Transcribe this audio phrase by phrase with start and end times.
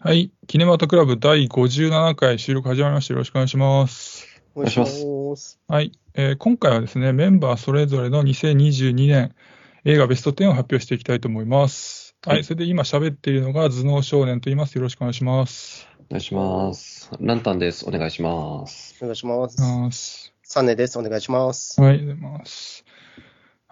[0.00, 0.30] はい。
[0.46, 3.14] キネマトクラブ第57回収録始まりました。
[3.14, 4.26] よろしくお願いします。
[4.54, 5.58] お願いします。
[5.68, 5.92] はい。
[6.14, 9.34] えー今回はですね、メンバーそれぞれの2022年
[9.84, 12.16] 映画ベスト10を発表していきたいと思います。
[12.24, 12.36] はい。
[12.36, 14.76] はいそれで今喋っているのが頭脳少年と言います。
[14.76, 15.88] よろしくお願いします。
[16.10, 17.10] お願いします。
[17.20, 17.84] ランタンです。
[17.86, 18.96] お願いします。
[19.00, 20.32] お願いします。
[20.42, 20.98] サネです。
[20.98, 21.80] お願いします。
[21.80, 21.94] はい。
[21.94, 22.84] ありがとうございます。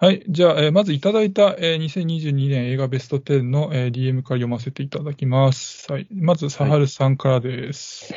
[0.03, 0.23] はい。
[0.27, 5.91] じゃあ、えーまずいただいた、えー2022年映画ベスト10の、えー DM から読ませていただきます。
[5.91, 6.07] はい。
[6.11, 8.11] まず、サハルさんからです。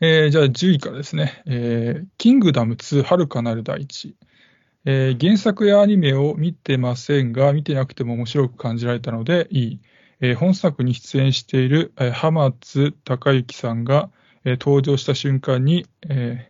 [0.00, 1.44] えーじゃあ10位からですね。
[1.46, 4.16] えーキングダム2遥かなる大地。
[4.84, 9.80] えー原作やアニメを見てませんが、見てなくても面白く感じられたのでいい。
[10.20, 14.10] えー本作に出演している、えー浜津隆之さんが、
[14.44, 16.49] えー登場した瞬間に、えー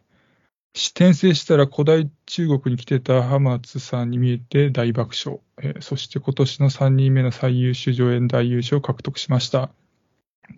[0.75, 5.41] 転生したら古代中国に来てた浜津さんに見えて大爆笑。
[5.59, 9.71] えーそして今年の3人目の最優秀助演大優勝を獲得しました。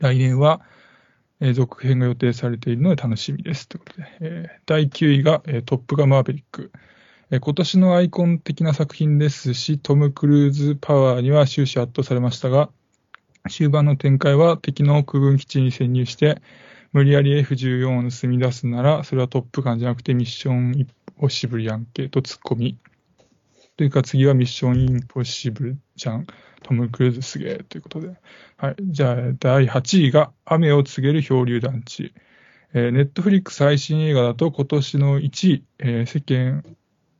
[0.00, 0.60] 来年は、
[1.40, 3.68] えー続編が予定されているので楽しみです。
[3.68, 6.72] ということで、えー第9位が、えートップガマーベリック。
[7.30, 12.70] えー今年のアイコン的な作品ですし、トム・クルーズパワーには終始圧倒されましたが、
[13.50, 16.42] 終盤の展開は敵の空軍基地に潜入して、
[16.92, 22.78] 無理やり F14 を盗み出すなら、それはトップガンじゃなくてミッションインポッシブルやんけと突っ込み。
[23.76, 26.26] というか次はミッションインポッシブルじゃん。
[26.62, 28.16] トム・クルーズすげえということで。
[28.56, 28.76] はい。
[28.80, 32.12] じゃあ、第8位が雨を告げる漂流団地。
[32.74, 36.62] えー、ネットフリックス最新映画だと今年の1位、えー世間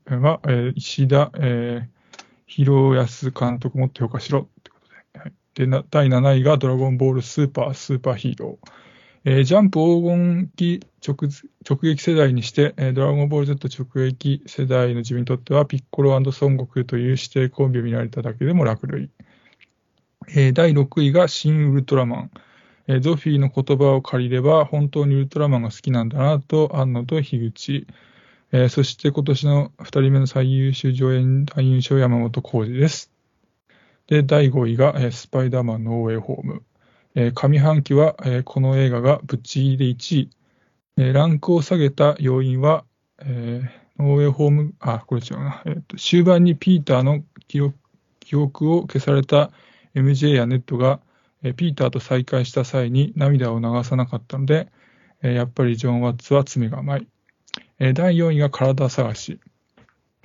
[0.06, 1.88] は、えー石田、えー、
[2.46, 5.20] 広安監督もっと評価しろということで。
[5.20, 8.81] はい、でな第7位がドラゴンボールスーパースーパーヒーロー。
[9.24, 11.16] えージャンプ黄金期直
[11.68, 19.10] 直撃世代にして、えードラゴンボール Z 直撃世代の自分にとっては、ピッコロ孫悟空という指定コンビを見られただけでも楽類。
[20.28, 22.30] えー第6位が新ウルトラマン。
[22.88, 27.86] えーゾフィーの言葉を借りれば、本当にウルトラマンが好きなんだなと、安野と樋口。
[28.50, 33.12] えーそして今年の2人目の最優秀助演男優賞山本浩二です。
[34.08, 36.64] で、第5位が、えースパイダーマンノーウェイホーム。
[37.14, 40.30] えー上半期は、えーこの映画がぶっちぎりで1位。
[40.96, 42.84] えーランクを下げた要因は、
[43.20, 45.62] えーノーウェイホーム、あ、これ違うな。
[45.66, 47.76] えーと終盤にピーターの記憶
[48.20, 49.50] 記憶を消された
[49.94, 51.00] MJ やネットが、
[51.42, 54.68] えーピーターと再会した際に涙を流さなかったので、
[55.22, 57.06] えーやっぱりジョン・ワッツは爪が甘い。
[57.78, 59.38] えー第4位が体探し。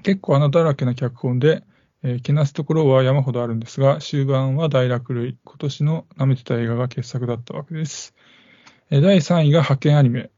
[0.04, 1.64] 結構穴だらけな脚本で、
[2.10, 5.38] えけなすところは山ほどあるんですが、終盤は大落類。
[5.44, 8.16] 今年の舐めてた映画が傑作だったわけです。
[8.90, 10.30] え第3位が派遣アニメ。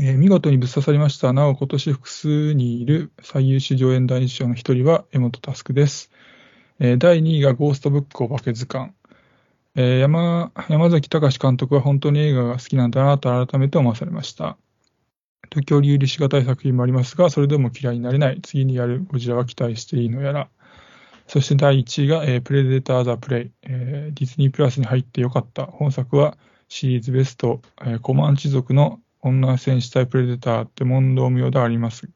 [0.00, 1.34] え見事にぶっ刺さりました。
[1.34, 6.10] なお、今年複数にいる最優秀上演男優賞の一人は江本佑です。
[6.78, 8.94] え第2位がゴーストブックお化け図鑑。
[9.74, 14.56] え山山崎隆監督は本当に映画が好きなんだなと改めて思わされました。
[15.50, 18.40] 時折許しがたい作品もありますが、それでも嫌いになれない。
[18.40, 20.48] 次にやるゴジラは期待していいのやら。
[21.26, 25.66] そして第1位が、えープレデター・ザ・プレイ、えーディズニープラスに入ってよかった。
[25.66, 26.36] 本作は
[26.68, 32.06] シリーズベスト、えーコマンチ族の女戦士対プレデターって問答無用であります。
[32.06, 32.10] め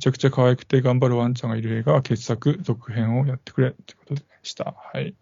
[0.00, 4.74] ちゃくちゃ可愛くて頑張るワンちゃんがいる映画は傑作、続編をやってくれということでした。
[4.92, 5.14] はい。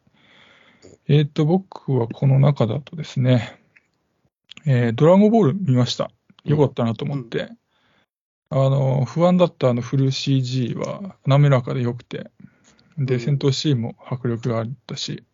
[1.09, 3.59] えっ、と、僕はこの中だとですね、
[4.67, 6.11] えードラゴンボール見ました。
[6.45, 7.49] よかったなと思って。
[8.51, 12.31] あの、不安だったあのフル CG は滑らかで良くて、
[12.99, 15.25] で、うん戦闘シーンも迫力があったし、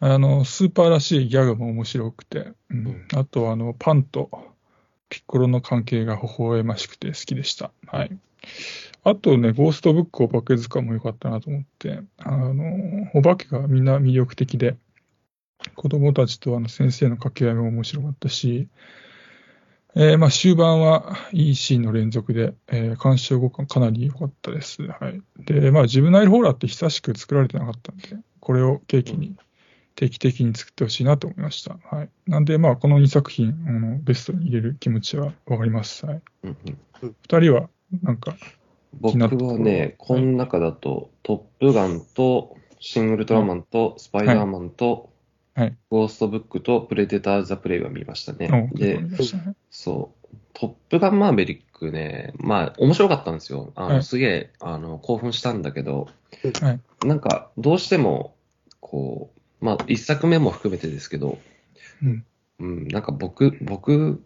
[0.00, 4.30] あの、スーパーらしいギャグも面白くて、うんうんあとあの、パンと
[5.08, 7.70] ピッコロの関係が微笑ましくて好きでした。
[7.86, 8.18] はい。
[9.04, 14.76] あとね、ゴーストブックお化け図鑑も良かったなと思って、あの、お化けがみんな魅力的で、
[15.74, 18.68] 子供たちとあの先生の掛け合いも面白かったし、
[20.00, 24.80] えーまあ終盤はいいシーンの連続で、えー鑑賞後かなり良かったです。
[24.82, 25.20] はい。
[25.44, 29.34] で、まあジブナイルホーラーって久しく作られてなかったんで、これを契機に
[29.96, 31.78] 定期的に作ってほしいなと思いました。
[31.90, 32.10] はい。
[32.28, 36.06] なんでまあこの2作品、あのベストに入れる気持ちはわかります。
[36.06, 36.22] はい。
[36.44, 37.68] うんうん二人は
[38.02, 38.36] なんか、
[39.00, 39.28] 僕は
[39.58, 45.10] ね、この中だと、トップガンと、シン・ウルトラマンと、スパイダーマンと、
[45.58, 48.70] はいゴーストブックと、プレデター・ザ・プレイは見ましたね。
[48.72, 49.00] おで
[49.70, 53.72] そう、トップガンマーベリックね、まあ、面白かったんですよ。
[53.74, 56.08] あの、はいすげえ、あの、興奮したんだけど、
[56.60, 58.34] はいなんか、どうしても、
[58.80, 61.38] こう、まあ、一作目も含めてですけど、
[62.02, 62.24] うん
[62.60, 64.22] うん、なんか僕、僕、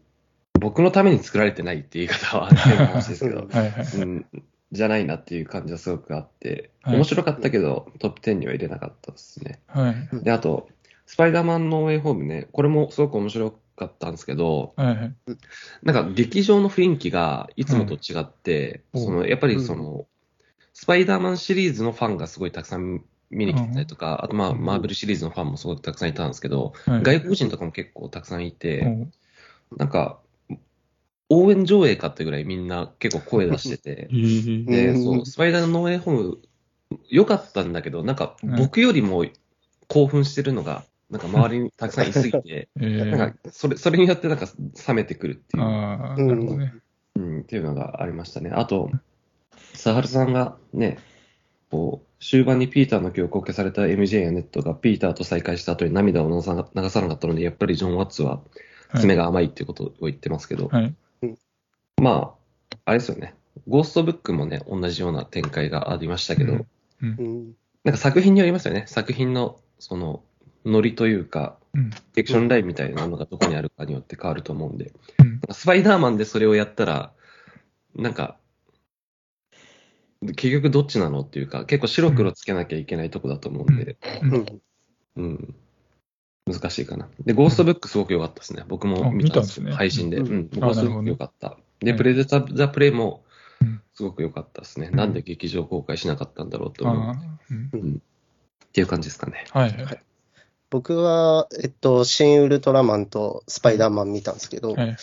[0.60, 3.86] 僕のために作られてないっていう言い方は変な話ですけど、 はいはい。
[3.96, 4.26] うん、
[4.72, 9.60] じゃないなっていう感じはすごくあって、はい面白かったけど、トップ10には入れなかったですね。
[9.66, 10.24] はい。
[10.24, 10.68] で、あと、
[11.12, 15.14] スパイダーマンのウェイホームね、これもすごく面白かったんですけど、はいはい。
[15.82, 20.06] なんか劇場の雰囲気がいつもと違って、うんそのやっぱりその、
[20.72, 27.02] スパイダーマンシリーズのファンがすごいたくさん見に来てたりとか、あとまあ、うんマーベルシリーズのファンもすごくたくさんいたんですけど、はい。
[27.02, 29.10] 外国人とかも結構たくさんいて、
[29.76, 30.18] なんか、
[31.28, 34.64] 応援上映かってぐらいみんな結構声出してて、えー。
[34.64, 36.38] で、うんそう、スパイダーのノーエイホーム、
[37.10, 39.26] 良かったんだけど、なんかうん僕よりも
[39.88, 44.46] 興奮してるのが、なんか周りにたくさんいすぎて、 えーなんかそれそれによってなんか
[44.88, 46.72] 冷めてくるっていう、ああ、なるほどね。
[47.16, 48.50] うん、っていうのがありましたね。
[48.50, 48.90] あと、
[49.74, 50.98] サハルさんがね、
[51.70, 58.40] こう、終盤にピーターの記憶を消された MJ やネットがピーターと再会した後に涙を流さな流さなかったので、やっぱりジョン・ワッツは
[58.98, 60.94] 爪が甘いっていうことを言ってますけど、はい。
[62.00, 62.34] ま
[62.70, 63.34] あ、あれですよね。
[63.68, 66.64] ゴーストブックもね、同じような展開がありましたけど、うん
[67.02, 67.52] うん。
[67.84, 68.84] なんか作品によりますよね。
[68.86, 70.22] 作品の、その、
[70.64, 71.90] ノリというか、うん。
[71.90, 77.12] フィクションラインみたいなのがどこにあるかによって変わると思うんで、うんスパイダーマンでそれをやったら、
[77.96, 78.36] なんか、
[80.36, 84.62] 結局どっちなのっていうか、結構白黒つけなきゃいけないとこだと思うんで、うん。
[85.16, 85.54] うん。
[86.46, 87.08] 難しいかな。
[87.24, 88.64] で、ゴーストブックすごく良かったですね。
[88.68, 90.18] 僕も見たんですね配信で。
[90.18, 90.48] ううんん。
[90.48, 91.56] ゴーストブック良かった。
[91.80, 93.24] で、はいプレデター・ザ・プレイも
[93.60, 94.88] うんすごく良かったですね。
[94.90, 97.16] うんなんで劇場公開しなかったんだろうと思う。
[97.50, 98.02] うんうん。
[98.66, 99.44] っていう感じですかね。
[99.50, 100.02] はいはい。
[100.72, 104.96] 僕は、えっと、シン・ウルトラマンとスパイダーマン見たんですけど、はい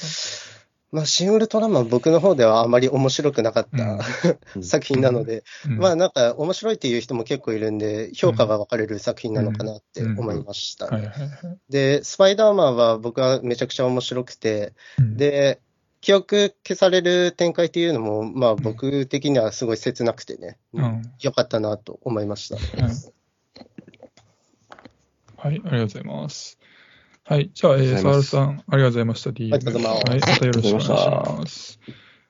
[0.91, 3.77] まあ、シン・ウルトラマン僕の方ではあまり面白くなかっうん。
[3.77, 3.99] た、
[4.57, 4.63] うん。
[4.63, 5.77] 作品なので、うん。
[5.77, 10.89] まあなんか面白いっていう人も結構いるんで、評価が分かれる作品なのかなって思いました。
[11.69, 15.59] で、スパイダーマンは僕はめちゃくちゃ面白くて、うん、で、
[16.01, 21.03] 記憶消される展開っていうのも、まあ僕的にはすごい切なくてね、うん。
[21.21, 22.57] 良かったなと思いました。
[25.39, 26.59] はいはい、ありがとうございます。
[27.23, 29.29] はい、じゃあ、えー、ありがとうございます沢田さん、ありがとうございました。
[29.29, 29.51] DM。
[29.51, 31.79] はい、またよろしくお願いします。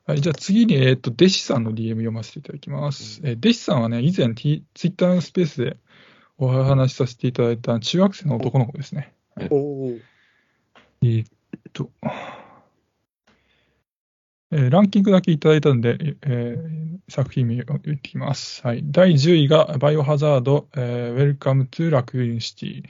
[0.06, 3.22] はい、じゃあ次に、えっ、と、弟子さんの DM 読ませていただきます。
[3.24, 5.78] えー弟子さんはね、以前、T、ツイッターのスペースで
[6.38, 9.14] お話しさせていただいた中学生の男の子ですね。
[9.50, 10.02] おー
[11.02, 11.28] えーっ
[11.74, 11.90] と、
[14.52, 18.62] えーランキングだけいただいたんで、えー作品名を言ってきます。
[18.66, 18.84] はい。
[18.86, 22.84] 第10位がバイオハザード、えー、Welcome to ラクーンシティ。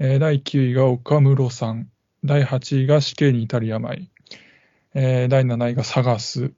[0.00, 1.88] えー第9位が岡室さん。
[2.24, 4.10] 第8位が死刑に至る病。
[4.94, 6.52] えー第7位が探す。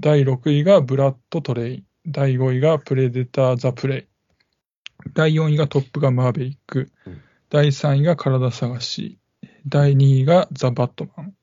[0.00, 1.84] 第6位がブラッドトレイン。
[2.06, 4.06] 第5位がプレデターザプレイ。
[5.14, 6.90] 第4位がトップガンマーベリック。
[7.06, 7.20] うん
[7.50, 9.18] 第3位が体探し。
[9.68, 11.34] 第2位がザ・バットマン。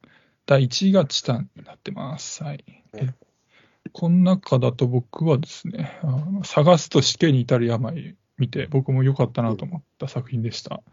[0.52, 2.44] 第1位がチタンになってます。
[2.44, 2.66] はい。
[2.94, 3.08] え
[3.94, 10.84] この中だと僕はですね、あの探すと死刑に至る病見て、僕も良かったなと思った作品でした。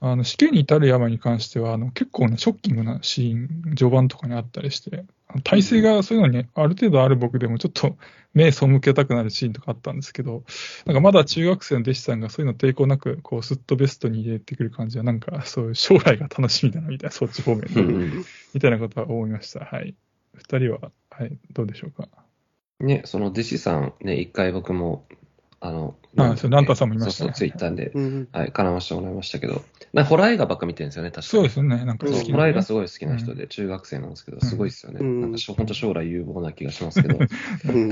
[0.00, 5.04] あの死刑に至る病に関しては、あの結構ね、ショッキングなシーン、序盤とかにあったりして、
[5.42, 7.96] 体勢がそういうのにある程度ある僕でもちょっと
[8.32, 10.44] 目背けたくなるシーンとかあったんですけど、
[10.84, 17.82] なんかまだ中学生の弟子さんがそういうの抵抗なく、こう、スッとベストに入れてくる感じは、なんかそういう将来が楽しみだなみたいな、そっち方面で、
[18.52, 19.64] みたいなことは思いました。
[19.64, 19.94] はい。
[20.34, 22.08] 二人は、はい、どうでしょうか？
[22.80, 25.06] ね、その弟子さん、ね、一回僕も、
[25.60, 31.28] あの、あそうランタンさんもいましたねそうそう、ツイッターで、うんはい、絡ませてもらいましたけど、なんかホラー映画ばっか見てるんですよね、確かに。
[31.28, 32.62] そうですよね、なんかうん好きな、そうホラー映画ね。
[32.62, 34.98] すごい好きな人で、中学生なんですけど、すごいですよね。
[35.00, 37.22] うんなんかしょ、本当将来有望な気がしますけど、う
[37.72, 37.90] ん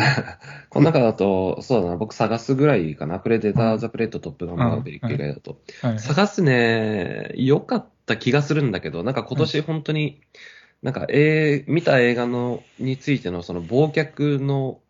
[0.68, 5.58] この中だと、そうだな、僕探すぐらいかな、プレデター・ザ・プレート・トップガン・マーベリック以外だと。
[5.80, 5.98] はい。
[5.98, 10.20] 探すね、良かった気がするんだけど、なんか今年本当に、
[10.82, 14.80] なんか、えー見た映画の、についてのその忘却の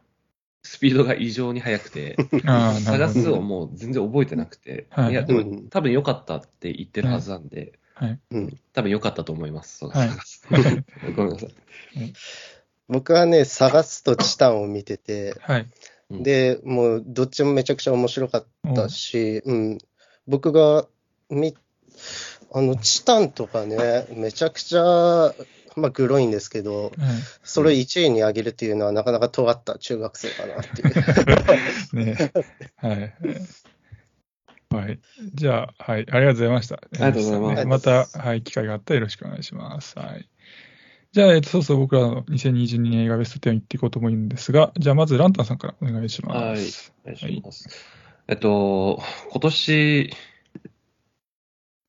[0.64, 2.16] スピードが異常に速くて、
[2.84, 3.08] 探。
[3.10, 8.20] すをもう全然覚えてなくて、はいいや、でもうん多分良かったって言ってるはずなんで、はい。
[8.30, 9.78] うん多分良かったと思います。
[9.78, 10.42] そうはい探す
[11.14, 11.54] ごめんなさい。
[12.88, 15.66] 僕はね、探すとチタンを見てて、はい。
[16.10, 19.78] で、もうどっちもめちゃくちゃ面白かったし、うん、
[20.26, 20.86] 僕が
[21.30, 21.54] 見、
[22.52, 25.34] あの、チタンとかね、めちゃくちゃ、
[25.76, 26.92] まあ、グロいんですけど、はい
[27.42, 32.04] それを1位に上げるっていうのはなかなか尖った中学生かなっていう。
[32.04, 32.32] ね。
[32.76, 33.14] はい。
[34.74, 35.00] はい。
[35.34, 36.06] じゃあ、はい。
[36.10, 36.76] ありがとうございました。
[36.76, 38.42] ありがとうございますまた、はい。
[38.42, 39.98] 機会があったらよろしくお願いします。
[39.98, 40.28] はい。
[41.12, 46.92] じゃあ、えっと、そうそう僕らの2022年映画ベスト10いっていこうと思うんですが、じゃあ、まずランタンさんからお願いします。
[47.04, 47.68] お願いします。
[48.26, 49.00] えっと、
[49.30, 50.12] 今年、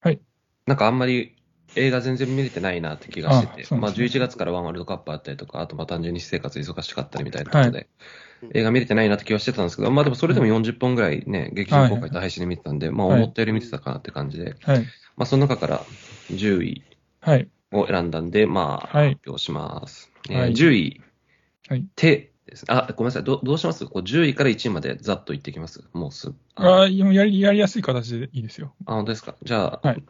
[0.01, 0.21] はい。
[0.67, 1.35] なんかあんまり
[1.75, 7.87] 映画全然見れてないなって気がしてて、まああそうなんですね11月からワンワールドカップあったりとか、あとまあ単純に私生活忙しかったりみたいなことで、
[8.53, 14.85] 映画見れてないなって気はしてたんですけど、まあでもそれでも40本ぐらいね、劇場公開と配信で見てたんで、まあ思ったより見てたかなって感じで、はい。
[15.17, 15.85] まあその中から
[16.31, 16.83] 10位
[17.21, 17.47] はい。
[17.71, 20.11] を選んだんで、まあはい発表します。
[20.29, 21.01] えーはい10位、
[21.69, 22.65] はい手です。
[22.67, 23.23] あ、ごめんなさい。
[23.23, 23.85] どどうします？
[23.85, 25.83] こう ?10 位から1位までざっと言っていきます？
[25.93, 26.35] もうすぐ。
[26.55, 28.75] ああ、やり、やりやすい形でいいですよ。
[28.85, 29.35] あ、本当ですか？
[29.43, 30.03] じゃあ、はい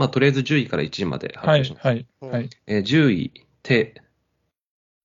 [0.00, 1.74] まあとりあえず10位から1位まで発はい表し。
[1.74, 1.86] ます。
[1.86, 2.06] はい。
[2.22, 2.50] うんはい。
[2.66, 4.02] えー10位、手。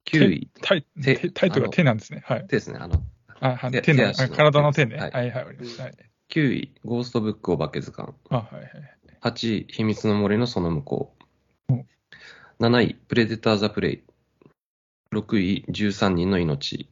[0.06, 2.24] 9位、タイ手手タイトルが手なんですね。
[2.26, 2.48] はい。
[2.48, 2.78] 手ですね。
[2.80, 3.04] あの、
[3.42, 4.96] あ、はい手手の、体の手ね。
[4.96, 5.84] ははいい、はい、わかりました。
[5.84, 5.96] はい。
[6.30, 8.14] 9位、ゴーストブックお化け図鑑。
[8.30, 8.70] あ、はい、はい。
[9.22, 11.16] 8位、秘密の森のその向こ
[11.68, 11.86] うお。
[12.62, 14.04] 7位、プレデター・ザ・プレイ。
[15.12, 16.88] 6位、13人の命。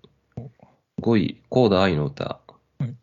[1.01, 2.41] 5位、コーダ愛の歌
[2.81, 2.97] うん。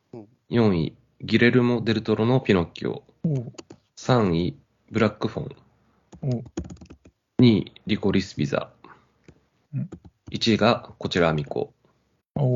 [0.50, 3.04] 4位、ギレルモ・デルトロのピノッキオ。
[3.24, 3.52] おう
[3.96, 4.58] 3位、
[4.90, 5.56] ブラックフォン。
[6.22, 6.44] おう
[7.40, 8.70] 2位、リコリス・ビザ
[9.72, 9.90] うん。
[10.32, 11.72] 1位がこちらアミコ。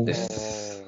[0.05, 0.85] です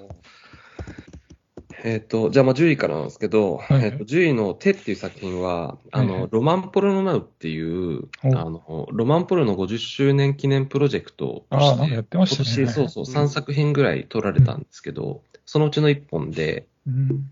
[1.84, 12.50] えっ、と、じゃあまあ10位からなんですけど、はいえっと10位の手っていう作品は、あの、はいはいロマンポルノナウっていう、おあの、ロマンポルノ50周年記念プロジェクトとして、なんかやってましたね。
[12.56, 17.30] 今年そうそううん3作品ぐらい撮られたんですけど、そのうちの1本で、うん。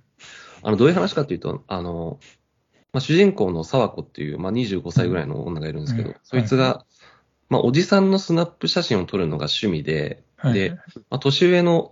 [0.62, 2.20] あの、どういう話かというと、あの、
[2.94, 6.16] まあ、主人公の沢子っていう、まあ、25歳ぐらいの女がいるんですけど、うん。
[6.22, 6.86] そいつが、
[7.50, 10.54] まあ、おじさんのスナップ写真を撮るのが趣味で、はい。
[10.54, 10.70] で
[11.10, 11.90] まあ、年上の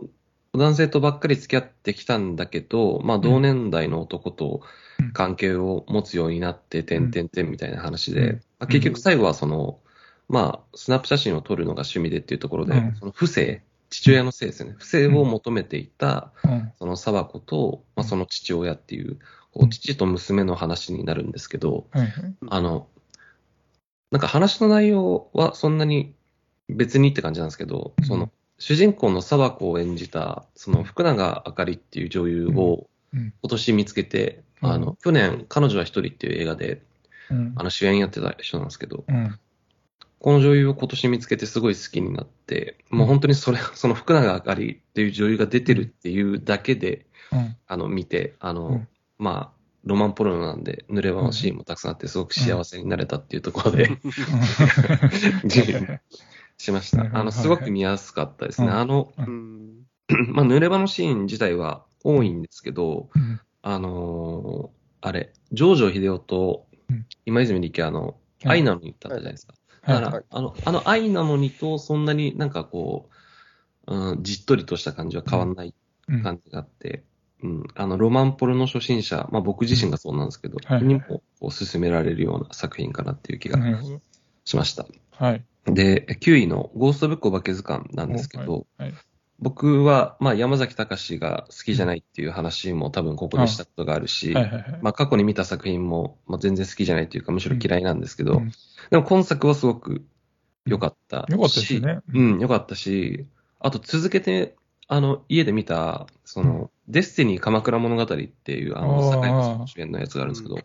[0.55, 4.63] 男性とばっかり付き合ってきたんだけど、まあ、同年代の男と
[5.01, 5.13] うん。
[5.13, 8.37] 関係を持つようになって、てんてんてんみたいな話で、うん。
[8.37, 9.81] まあ、結局最後はその、
[10.29, 12.95] まあ、スナップ写真を撮るのが趣味でっていうところで、うん。
[12.95, 14.77] その不正、父親のせいですよね。
[14.79, 16.73] 不正を求めていた、うん。
[16.79, 19.19] その沢子と、まあ、その父親っていう、
[19.53, 19.71] こううん。
[19.71, 22.35] 父と娘の話になるんですけど、はいはい。
[22.49, 22.89] あの、
[24.11, 26.15] なんか話の内容はそんなに
[26.69, 28.05] 別にって感じなんですけど、うん。
[28.05, 33.33] その、主人公の沢子を演じた、その福永あかりっていう女優をうん。
[33.43, 34.71] 今年見つけて、うん。
[34.71, 36.83] あの、去年、彼女は一人っていう映画で、
[37.31, 37.53] うん。
[37.57, 39.39] あの主演やってた人なんですけど、うん。
[40.19, 47.57] この女優を今年見つけてすごい好きになって、もう本当にそれ、その福永あかりっていう女優が出てるっていうだけで、うん。
[47.67, 48.89] あの、見て、あの、うん
[49.23, 53.89] まあ、ロマンポルノなんで、濡れ場のシーンもたくさんあって、すごく幸せになれたっていうところで、
[56.59, 57.09] しました。
[57.17, 58.67] あの、すごく見やすかったですね。
[58.67, 58.75] うん。
[58.75, 59.87] あの、うん。
[60.35, 63.41] まあ、濡れ場のシーン自体は多いんですけど、うん。
[63.63, 67.07] あのーあれ、上場秀夫とうん。
[67.25, 68.59] 今泉力也のはい。
[68.59, 69.55] 愛なのにってあったじゃないですか。
[69.87, 70.25] だから、はい。
[70.31, 73.09] あの、あの愛なのにとそんなになんかこ
[73.87, 75.75] う、うん、じっとりとした感じは変わんない
[76.09, 76.23] うん。
[76.23, 77.05] 感じがあって、
[77.43, 83.59] うん、あの、ロマンポルの初心者、まあ僕自身がそうなんですけど、はいにもこう勧められるような作品かなっていう気が。
[84.45, 84.87] しました。
[85.13, 85.45] はい。
[85.67, 88.95] で、9位のゴーストブックお化け図鑑なんですけど、はいはい
[89.43, 94.33] 僕は、まあ山崎隆が好きじゃないっていう話も多分ここでしたことがあるし。
[94.83, 98.53] まあ過去に見た作品も、まあ、全然好きじゃないっていうか、むしろ嫌いなんですけど、うん
[98.91, 100.05] でも今作はすごく
[100.65, 102.01] 良かったし、よかったですよね。
[102.15, 103.27] うん、良かったし、
[103.59, 104.55] あと続けて、
[104.89, 110.59] あの、家で見た、その、デスティニー鎌倉物語っていう、あの、坂井さん主演のやつがあるんですけど、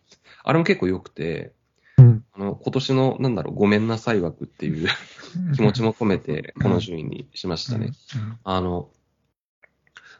[0.44, 1.54] あれも結構良くて、
[1.98, 2.26] うん。
[2.34, 4.88] あの、今年の、なんだろう、ごめんなさい枠っていう
[5.56, 7.92] 気持ちも込めて、この順位にしましたね。
[8.16, 8.40] うん。
[8.44, 8.90] あの、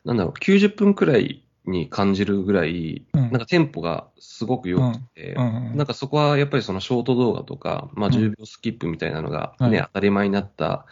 [0.06, 3.22] なんだろう、90分くらいに感じるぐらい、うん。
[3.22, 8.14] なんかテンポがすごく良くて、なんかそこはやっぱりそのショート動画とか、まあうん。
[8.14, 10.86] 10秒スキップみたいなのがね、は当たり前になった、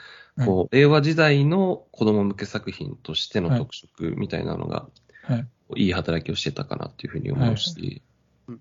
[0.44, 4.88] こう、令和時代の子供向け作品としての特色みたいなのが、
[5.24, 5.48] はい。
[5.78, 8.02] いい働きをしてたかなっていうふうに思うし、
[8.48, 8.60] はい。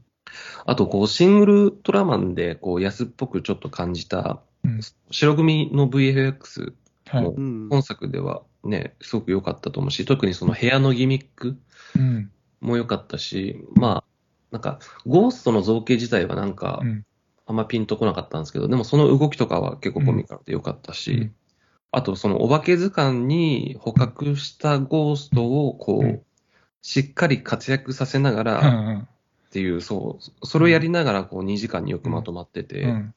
[0.67, 4.81] あと、こう、シングルトラマンで、こう、安っぽくちょっと感じた、うん。
[5.11, 6.75] 白組の VFX
[7.09, 7.23] はい。
[7.23, 7.69] もうん。
[7.69, 11.59] 本作ではね、すごく良かったと思うし、特にその部屋のギミック
[11.97, 12.31] うん。
[12.61, 14.05] も良かったし、まあ、
[14.53, 17.05] なんか、ゴーストの造形自体はなんかう、ん。
[17.47, 21.35] あんまピンとこなかったんですけど、でもその動きとかは結構コミカルで良かったし、うん
[21.97, 26.23] あとそのお化け図鑑に捕獲したゴーストをこう、うん。
[26.83, 29.09] しっかり活躍させながうらん。
[29.47, 33.15] っていう、そう、それをやりながらこう2時間によくまとまってて、うん。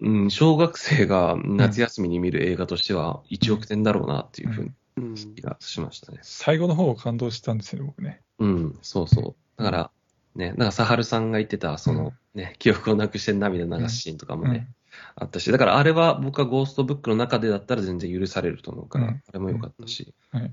[0.00, 5.14] うん、小学生が夏休みに見る映画としては1億点だろうなっていうふうにうん。
[5.14, 6.18] 気がしましたね。
[6.22, 8.22] 最後の方感動したんですよね、僕ね。
[8.38, 9.62] うん、そうそう。
[9.62, 9.90] だから、
[10.34, 14.68] ね、なんか、サハルさんが言ってた、その、ね、記憶をなくして涙流すシーンとかもね、
[15.14, 20.14] あったし、だからあれは僕はゴーストブックの中でだったら全然許されると思うから、うんあれも良かったし。
[20.30, 20.52] はい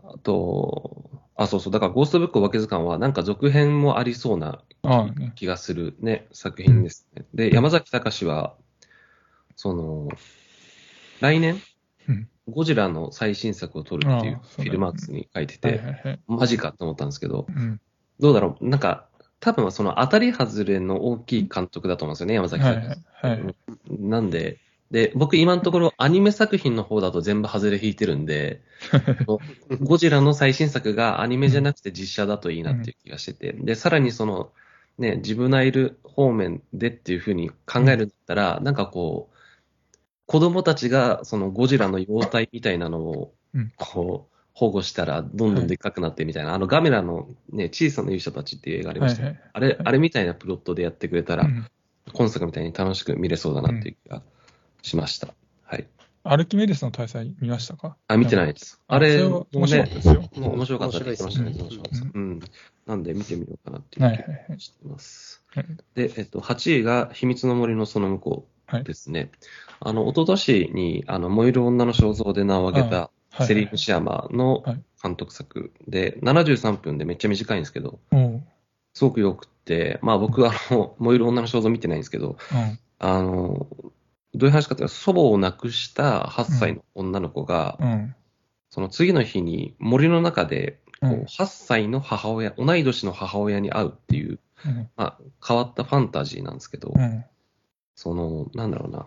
[0.00, 1.72] あと、あ、そうそう。
[1.72, 4.62] だから、ゴーストブックお化け図鑑は、なんか続編もありそうな。
[5.34, 7.26] 気がするね、作品ですね。
[7.34, 8.54] で、山崎貴は、
[9.56, 10.08] その、
[11.20, 11.60] 来年、
[12.08, 16.18] うんゴジラの最新作を撮るっていうフィルマークスに書いてて。
[16.26, 17.78] マジかと思ったんですけど、うん。
[18.20, 19.07] どうだろう、なんか、
[19.40, 23.00] 多分その当たり外れの大きい監督だと思うんですよね、山崎はい隆。
[23.22, 23.42] はい。
[23.42, 23.54] はい。
[23.90, 24.58] なんで、
[24.90, 28.62] で、僕今のところアニメ作品の方だと全部外れ引いてるんで、
[29.80, 34.50] ゴジラの最新作がアニメじゃなくて実写だといいなっていう気がしてて、で、さらにその、
[34.98, 39.36] ね、自分がいる方面でっていうふうに考えるんだったら、なんかこう、
[40.26, 49.50] 子供たちがそのゴジラの 幼体みたいなのをうん、こう、保護したらどんどんでっかくなってみたいな、あのガメラのね、小さな勇者たちっていう映画ありましたよ、はいはい。
[49.52, 51.66] あれ、あれみたいなプロットでやってくれたら、うん
[52.14, 54.22] 今作みたいに楽しく見れそうだなっていう気が
[54.80, 55.28] しました。
[55.64, 55.86] はい。
[56.24, 57.98] アルキメデスの大祭見ましたか？
[58.08, 58.80] あ、見てないです。
[58.88, 60.24] あれ、面白かったですよ。
[60.34, 61.22] 面白かったです。
[61.22, 62.06] 面白いですね面白かったです。
[62.14, 62.40] うん。
[62.86, 64.44] なんで見てみようかなってはいいうはいはい。
[64.46, 65.44] 気がしてます。
[65.48, 69.30] はいで、えっと、8位が秘密の森のその向こうですね。
[69.80, 78.00] あの、一昨年に、あの、燃える女の肖像で名を挙げたはいセリーヌ・シアマのはい監督作で、73分でめっちゃ短いんですけど、
[78.94, 83.68] すごく良くって、まあ僕、あの、燃える女の肖像見てないんですけど、うんあの、
[84.34, 88.14] どういう話かというと、祖母を亡くした8歳の女の子が、うん。
[88.70, 94.90] その次の日に森の中で、こううん8歳の母親、同い年の母親に会うっていう、うん。
[94.96, 97.24] まあ、変わったファンタジーなんですけど、うん。
[97.94, 99.06] その、なんだろうな、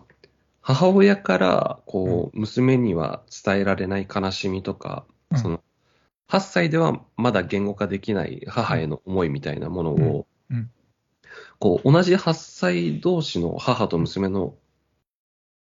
[0.61, 5.37] 母親から、こう、娘には伝えられない悲しみとか、うん。
[5.39, 5.63] その、
[6.27, 10.57] 8歳ではまだ言語化できない母への思いみたいなものを、うん。
[10.57, 10.71] うん。
[11.59, 14.55] こう、同じ8歳同士の母と娘の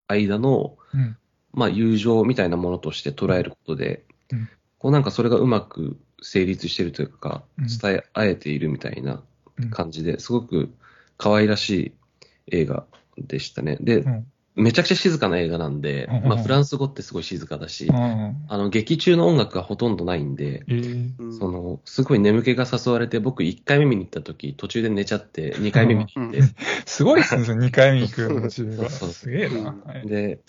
[0.07, 1.17] 間の、うん。
[1.53, 4.49] まあ、友情みたいなものとして捉えることで、うん。
[4.79, 7.67] こうなんかそれがうまく成立しているというか、うん。
[7.67, 9.23] 伝え合えているみたいな
[9.59, 9.69] うん。
[9.69, 10.73] 感じで、すごく
[11.17, 11.93] 可愛らし
[12.49, 12.85] い映画
[13.17, 13.77] でしたね。
[13.79, 14.27] で、うん。
[14.57, 18.35] めちゃくちゃ静かな映画なんで、うんまあ、フランス語ってすごい静かだし、うん。
[18.47, 20.65] あの、劇中の音楽がほとんどないんで、
[21.39, 26.41] その、すごい眠気が誘われて、僕1回目見に行った時、途中で寝ちゃって、2回目見に行って、
[26.87, 28.89] すごいっすね、その2回目行くモチベが。
[28.89, 29.75] そうそうすげえな。
[30.03, 30.39] で、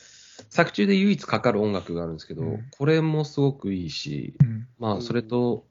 [0.49, 4.68] 作中で唯一かかる音楽があるんですけど、うんこれもすごくいいし、うん。
[4.79, 5.66] まあ、それと、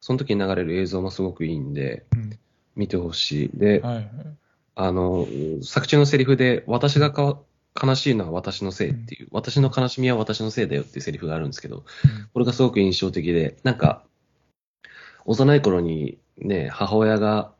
[0.00, 2.30] その時に流れる映像もすごくいいんで、うん。
[2.74, 3.50] 見てほしい。
[3.54, 3.82] で。
[4.78, 5.26] あの、
[5.62, 7.40] 作中のセリフで、私がか
[7.80, 11.84] 悲しいのは私のせいっていう、私の悲しみは私のせいだよっていうセリフがあるんですけど、
[12.32, 14.04] これがすごく印象的で、なんか、
[15.24, 17.52] 幼い頃にね、母親が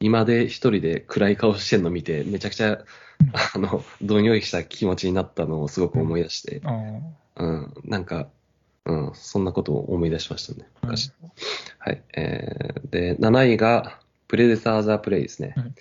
[0.00, 2.84] 今で一人で暗い顔してんの見て、めちゃくちゃ、
[3.54, 6.62] あの、どんよりした気持ちになったのをすごく思い出して。
[7.36, 8.28] うん、なんか、
[8.86, 11.12] うん、そんなことを思い出しましたね、はい昔。
[11.78, 12.02] はい。
[12.16, 15.54] えー、で、7位が、プレデターザ・プレイですね。
[15.56, 15.74] はい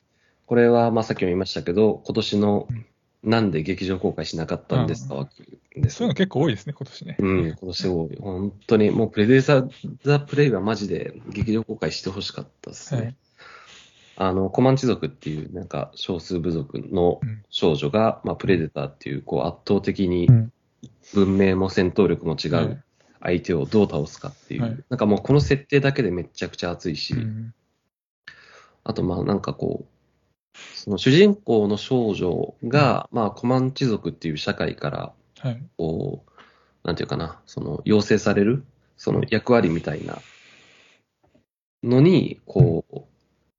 [0.46, 2.86] これは、まあ、さっきも言いましたけど、今年のうん、
[3.24, 5.16] なんで劇場公開しなかったんですか？
[5.16, 5.32] 枠
[5.76, 7.16] ですそういうの結構多いですね、今年ね。
[7.20, 8.18] うん、今年多い。
[8.20, 9.70] 本当に、もうプレデター
[10.04, 13.02] ザ・プレイはマジで劇場公開してほしかったですね。
[13.02, 13.16] はい。
[14.16, 20.52] あの、コマンチ族っていう、なんか、少数部族のうん少女が、まあ、プレデターっていう、こう、圧倒的にうん。
[21.14, 22.66] 文明も戦闘力も違はい。
[22.66, 22.84] う
[23.22, 24.78] 相手をどう倒すかっていう、はい。
[24.90, 27.54] なんかもうこの設定だけでめちゃくちゃ熱いし、うん。
[28.84, 29.93] あとまあなんかこう、
[30.74, 35.64] その主人公の少女が、まあコマンチ族っていう社会から、はい。
[35.78, 36.32] こう、
[36.84, 38.64] なんていうかな、その要請される、
[38.98, 40.20] その役割みたいな
[41.84, 43.02] のに、こう、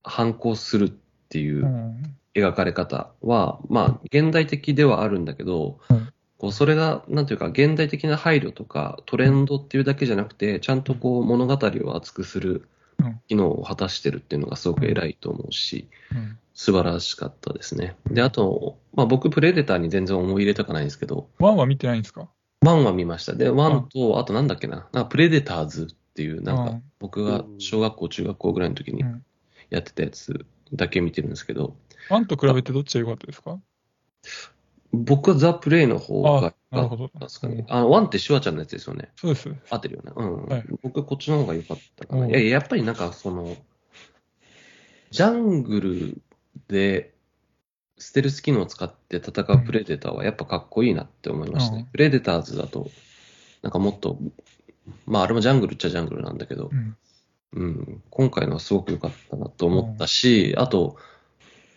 [0.03, 0.93] 反抗するっ
[1.29, 2.17] ていううん。
[2.35, 6.13] 描かれ方は、まあ現代的ではあるんだけど、うん。
[6.37, 12.69] こうそれが、なんていうか、現代的な配慮とかトレンドっていうだけじゃなくて、ちゃんとこう物語を熱くするうん
[13.29, 16.39] 機能を果たしてるっていうのがすごく偉いと思うし、うん。
[16.55, 17.97] 素晴らしかったですね。
[18.11, 22.29] で、あと、まあ僕、プレデターに全然思い入れとかないんですけど、ワンは見てないんですか？
[22.61, 23.35] ワンは見ました。
[23.35, 26.83] で、ワンと、あとなんだっけな、なんかプレデターズっていう、なんかうん。
[27.01, 29.25] 僕が小学校、中学校ぐらいの時にうん。
[29.71, 31.77] やってたやつだけ見てるんですけど、
[32.11, 33.59] ワンと比べてどっちが良かったですか？
[34.95, 37.57] 僕はザ・プレイの方があなるほどですかうん。
[37.57, 39.11] ねあの、ワンってシュワちゃんのやつですよね。
[39.17, 39.49] そうです。
[39.71, 40.13] 合ってるよね。
[40.15, 40.45] うん。
[40.47, 42.25] はい僕はこっちの方が良かったかな。
[42.25, 43.57] うんいやいや、やっぱりなんかその、
[45.11, 46.23] ジャングル
[46.69, 47.15] で
[47.99, 51.83] ステルス機能を使って戦うプレデターはやっぱかっこいいなって思いましたね。
[51.83, 52.91] うんプレデターズだと、
[53.63, 54.19] なんかもっと、
[55.07, 56.97] まああれもジャングルっちゃジャングルなんだけどう、ん。
[57.55, 60.97] うん、今回のはすごく良かったなと思ったし、あと、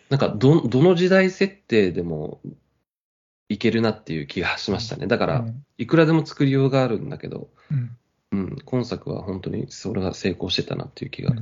[0.08, 2.40] なんかど、どの時代設定でも
[3.48, 5.06] いけるなっていう気がしましたね。
[5.06, 7.96] だから、うんいくらでも作りようがあるんだけど、うん
[8.32, 11.32] うん、今作は本当にそれが成功してたなっていう気が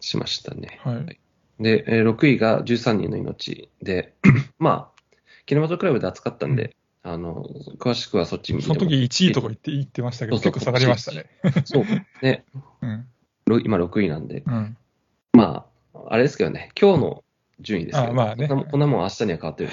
[0.00, 0.80] しましたね。
[0.82, 1.18] はい。
[1.60, 4.14] で、えー6位が13人の命で、
[4.58, 5.02] まあ、
[5.46, 7.44] キネマトクラブで扱ったんで、あの、
[7.78, 11.26] 詳しくはそっち見てもその時1位とか言って言ってましたけど、そうそう結構下がりましたね。
[11.64, 11.84] そう。
[12.22, 12.44] ね、
[12.82, 13.06] うん。
[13.46, 14.76] ろ今6位なんで、うん。
[15.32, 17.24] まあ、あれですけどね、今日の
[17.60, 18.48] 順位ですけど、あまあね。
[18.48, 19.72] こんなこんなもん明日には変わってるん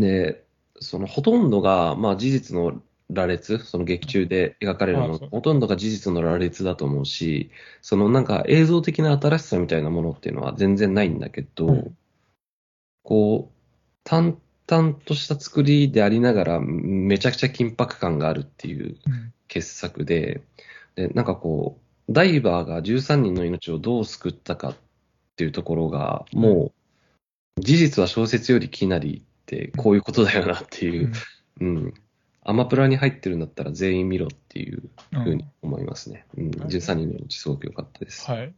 [0.00, 0.44] でで、
[0.80, 5.28] そのほとんどが、まあ事実の羅列、その劇中で描かれるのあそう。
[5.30, 7.50] ほとんどが事実の羅列だと思うし、
[7.82, 11.96] そのなんか映像的な新しさみたいなものっていうのは全然ないんだけど、うん。
[13.02, 13.56] こう、
[14.02, 19.32] 淡々とした作りでありながら、めちゃくちゃ緊迫感があるっていううん。
[19.48, 20.42] 傑作で、
[20.96, 21.78] で、なんかこ
[22.08, 24.74] う、ダイバーが13人の命をどう救ったかっ
[25.36, 26.72] ていうところが、も
[27.58, 31.12] う、事実は小説よりきなりって、こういうことだよなっていう、
[31.60, 31.94] うん。
[32.42, 36.26] アマプラに入ってるんだったら全員見ろっていううんふうに思いますね。
[36.36, 36.50] うん。
[36.50, 38.30] はい13人の命すごく良かったです。
[38.30, 38.54] はい。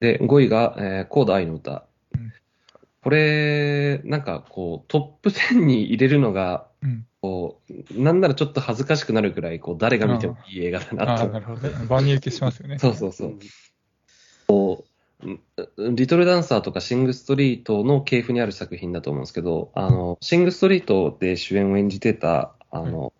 [0.00, 2.32] で、5位が、えー、コーダ愛の歌うん。
[3.02, 7.06] これ、なんかこう、トップ10に入れるのが、うん。
[7.20, 11.74] こう、なんならちょっと恥ずかしくなるくらい、こう、誰が見てもいい映画だなああ、となるほどね。
[11.86, 12.78] 万人受けしますよね。
[12.80, 13.28] そうそうそう。
[13.28, 13.38] うん
[15.94, 23.12] リトルダンサーとかシングストリートの系譜にある作品だと思うんですけど、あの、シングストリートで主演を演じてた、あの、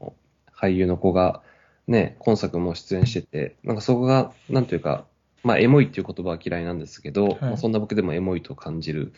[0.53, 1.43] 俳優の子が、
[1.87, 5.05] ね、今作も出演してて、なんかそこが、なんというか、
[5.43, 9.13] まあ、エモいっていう言葉は嫌いなんですけど、いまあ、そんな僕でもエモいと感じる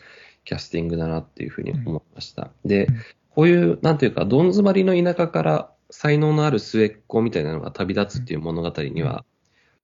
[0.45, 2.51] キャスティングだなっていうふうに思いました。
[2.65, 2.95] でうん、
[3.35, 9.25] こういう、なんていうか、どん詰まりの田舎から才能のある末っ子みたいなのが旅立つっていう物語には、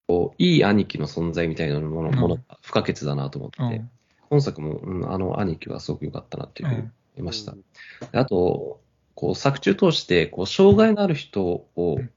[0.10, 3.90] こう、いい兄貴の存在みたいなもの,、うんものが不可欠だなと思って、うん。
[4.22, 7.52] 本作も、うん、あの兄貴はすごく良かったなっていうふうに思いました。
[7.52, 7.62] うん
[8.12, 8.82] であと、
[9.14, 12.10] こう、作中通して、こう、障害のある人をうん、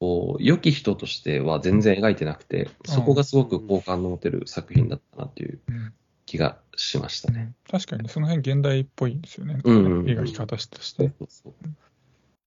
[0.00, 5.92] こう、良き人としては全然描いてなくて、そこがすごく好感の持てる作品だったなっていううん
[6.24, 7.52] 気がしましたね。
[7.70, 9.60] 確かにその辺現代っぽいんですよね。
[9.62, 11.12] うんうんうん描き方として。
[11.18, 11.52] そうそう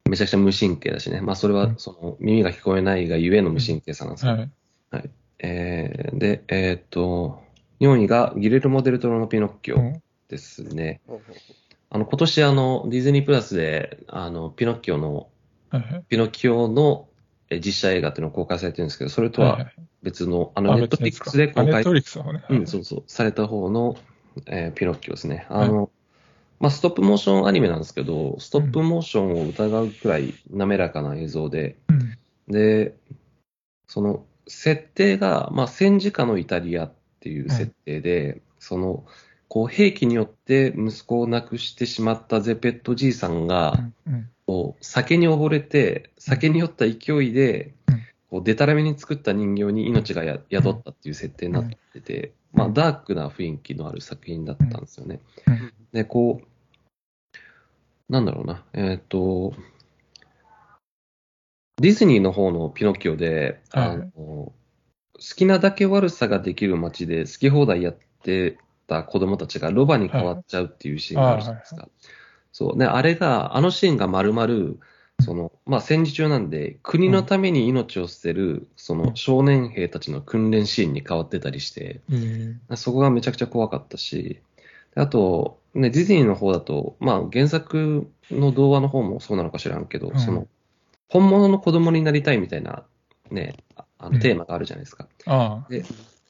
[0.09, 1.21] めちゃくちゃ無神経だしね。
[1.21, 4.37] まあ、それは、その、耳が聞こえないがゆえの無神経さなんですけど、
[4.91, 5.09] はい。
[5.39, 7.41] えーで、えーっと、
[7.79, 11.01] 4位がギレルモ・デルトロのピノッキオうんですね。
[11.89, 15.27] あの、今年あの、ディズニープラスで、あの、ピノッキオの、
[15.69, 16.03] はいはい。
[16.07, 17.07] ピノッキオの
[17.49, 22.43] え実写映画っていうのが公開されてるんですけど、それとははいはい別の、ああの、ネットフリックスで公開あネット、フリックスの方ね。
[22.47, 23.97] うん、そうそう、された方の、
[24.45, 25.47] えーピノッキオですね。
[25.49, 25.89] あの、
[26.59, 32.17] まあ、ストップモーションアニメなんですけど、ストップモーションを疑うくらい滑らかな映像で、うん。
[32.53, 32.95] で、
[33.87, 39.03] その、設定が、まあ、戦時下のイタリアっていう設定で、その、
[39.47, 43.79] こう、兵器によって息子を亡くしてしまったゼペットじいさんが、
[44.45, 55.19] こう、酒に溺れて、酒に酔った勢いでうん、こう、デタラメに作った人形に命がや宿ったっていう設定になってて、うんまあ、ダークな雰囲気のある作品だったんですよね。
[55.47, 55.73] うん。
[55.91, 59.53] で、こう、なんだろうな、えーっと、
[61.77, 63.87] ディズニーの方のピノッキオで、はい。
[63.89, 64.53] あの、好
[65.19, 71.89] きなだけ悪さができる街で好き放題やってた子供たちがロバに変わっちゃうっていうシーンがあるじゃないですか。
[72.51, 72.77] そう。
[72.77, 74.75] ね、あれが、あのシーンが丸々、
[75.21, 84.41] その、まあ、戦時中なんで、国のために命を捨てる、その少年兵たちの訓練シーンに変わってたりして、うんそこがめちゃくちゃ怖かったし、
[84.93, 90.47] であと、ね、ディズニーの方だと、まあ、原作の童話の方もそうなのか知らんけど、うんその、
[91.09, 92.83] 本物の子供になりたいみたいな、
[93.31, 93.55] ね、
[93.97, 95.07] あのテーマがあるじゃないですか。
[95.25, 95.69] ああ。
[95.69, 95.83] で、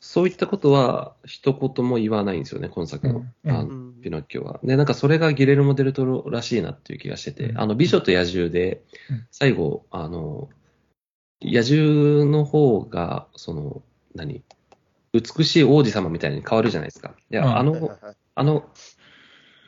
[0.05, 4.59] そういったことは一言も言わないんですよね、今作の、うんあのピノッキオは。
[4.63, 7.59] で、なんかそれがギレルモ・デルトロらしいなっていう気がしてて、うん。
[7.59, 10.47] あの、美女と野獣でうん、最後、あの、
[11.41, 13.81] 野獣の方が、その、
[14.13, 14.43] 何
[15.11, 17.15] 美しい王子様みたいに変わるじゃないですか。
[17.31, 17.57] で、うん。
[17.57, 17.97] あの、
[18.35, 18.69] あの、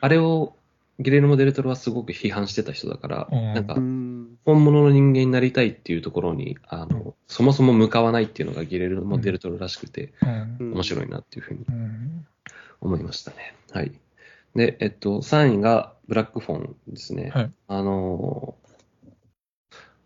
[0.00, 0.56] あれを
[1.00, 3.54] ギレルモ・デルトロはすごく批判してた人だから、うん。
[3.54, 4.38] なんかう、ん。
[4.44, 7.14] 本物の人間になりたいっていうところに、あの、うん。
[7.28, 10.12] そもそも向かわないっていうのがギレルモ・デルトロらしくて、
[10.58, 10.72] うん。
[10.72, 12.26] 面白いなっていうふうにうん。
[12.80, 13.54] 思いましたね。
[13.72, 13.92] はい。
[14.56, 17.30] で、えっと、3位がブラックフォンですね。
[17.34, 17.50] はい。
[17.68, 18.68] あのー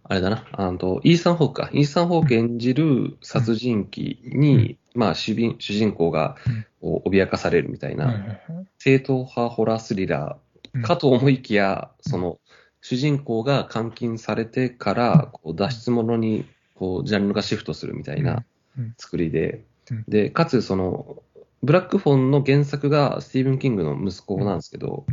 [0.05, 1.71] あれだな、あの、イーサン・ホークか。
[1.73, 6.37] イーサン・ホーク演じる殺人鬼に、まあ主人、主人公が
[6.83, 8.41] 脅かされるみたいな、
[8.79, 10.52] 正統派ホラースリラー
[10.83, 12.39] かと思いきや、その、
[12.81, 18.45] 主人公が監禁されてから、こう脱出者に、こう、ジャンルがシフトするみたいな
[18.79, 18.95] うん。
[18.97, 19.65] 作りで。
[19.91, 21.23] うん、で、かつ、その、
[21.63, 25.07] ブラックフォンの原作がスティーブン・キングの息子なんですけど、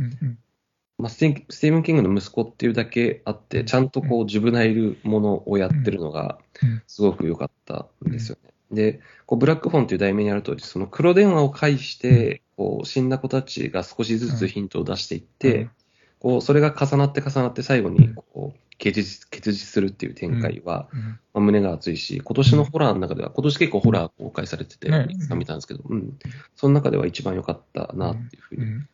[0.98, 8.50] まあ、スティーブン・キングの息子っていうだけあって、ちゃんとこう、ジュブナイルものをやってるのがうん、すごく良かったんですよね。
[8.70, 15.70] で、こうブラックフォンという題名にある通り、その黒電話を介して、こう、死んだ子たちが少しずつヒントを出していって、
[16.18, 21.00] こう、それが重なって重なって最後に、こう、結実、結実するっていう展開は、うん。
[21.00, 25.06] まあ、胸が熱いし、今年のホラーの中では、今年結構ホラー公開されてて、ね。
[25.08, 26.18] いくつか見たんですけど、うん。
[26.54, 28.88] その中では一番良かったなっていうふうにうん。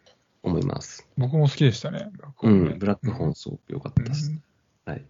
[0.45, 1.05] 思います。
[1.19, 2.09] 僕も好きでしたね。
[2.43, 3.35] うん、ブラックホーン。
[3.35, 4.31] すごく良かったです。
[4.31, 4.93] うん。
[4.93, 5.05] はい。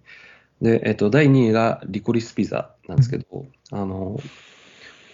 [0.62, 4.19] で、えっと、第2位がリコリスピザなんですけど、あの、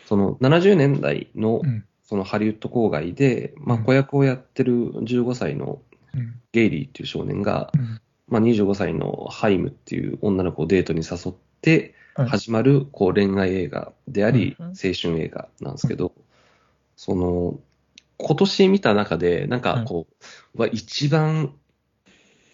[0.07, 3.85] その70年代のうんそのハリウッド郊外で、まあ、うん。
[3.85, 5.81] 子役をやってる15歳の
[6.15, 6.35] うん。
[6.53, 8.01] ゲイリーっていう少年が、うん。
[8.29, 14.67] まあ、25歳のハイムっていう女の子をデートに誘ってはい始まるこう恋愛映画であり、うん。
[14.67, 16.13] 青春映画なんですけど、
[16.97, 17.59] その、
[18.19, 20.07] 今年見た中で、なんかこ
[20.55, 21.55] う、は一番、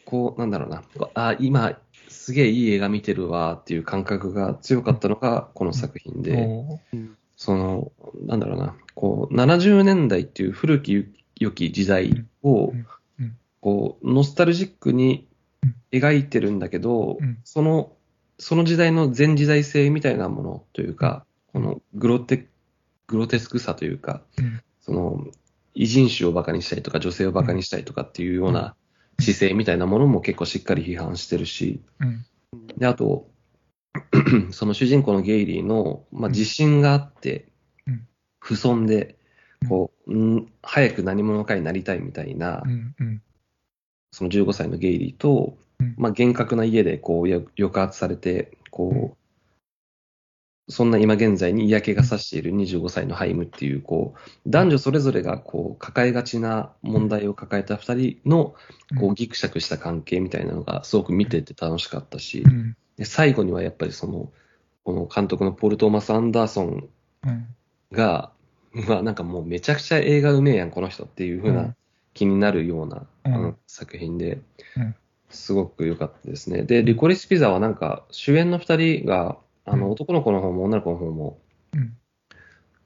[0.05, 6.49] こう、なんだろうな、あ、今、すげえいい映画見てるわっていう感覚が強かったのがこの作品で、
[7.39, 7.93] その、
[8.27, 11.07] なんだろうな、こう、70年代っていう古き
[11.37, 12.73] 良き時代を、
[13.61, 15.29] こう、ノスタルジックに
[15.93, 17.93] 描いてるんだけど、その、
[18.41, 22.49] その時代の全時代性みたいなものというか、このグロテ、
[23.07, 24.23] グロテスクさというか、
[24.81, 25.29] その、
[25.75, 28.75] 異人種をバカにしたりとか、女性をバカにしたりとかっていうような
[29.21, 31.81] 姿勢みたいなものも結構しっかり批判してるし、
[32.77, 33.31] で、あと、
[34.51, 37.47] その主人公のゲイリーの、まあ、自信があって、
[38.49, 39.17] 不遜で、
[39.69, 43.23] こう、うん、早く何者かになりたいみたいなう、んうん。
[44.11, 49.19] その15歳のゲイリーとうん、まあ、厳格な家でこうや抑圧されて、こう、
[50.71, 58.55] そんな今現在に嫌気がさしている25歳のハイムっていう、こう、男女それぞれがこう、抱えがちな問題を抱えた二人の、
[58.99, 62.77] こう、ギクシャクした関係みたいなのがすごく見てて楽しかったしう、ん。
[62.97, 64.31] で最後にはやっぱりその、
[64.85, 66.89] この監督のポール・トーマス・アンダーソン
[67.25, 67.47] うん。
[67.93, 68.33] が、
[68.87, 71.77] うわ、なんかもうめちゃくちゃ映画うめえやん、この人っていう風うなん。
[72.15, 73.35] 気になるような、うん。
[73.35, 74.41] あの作品で
[74.77, 74.95] うん、
[75.31, 76.63] すごく良かったですね。
[76.63, 79.93] で、リコリス・ピザはなんか主演の二人が、あの、うん。
[79.93, 81.39] 男の子の方も女の子の方も、
[81.75, 81.97] うん。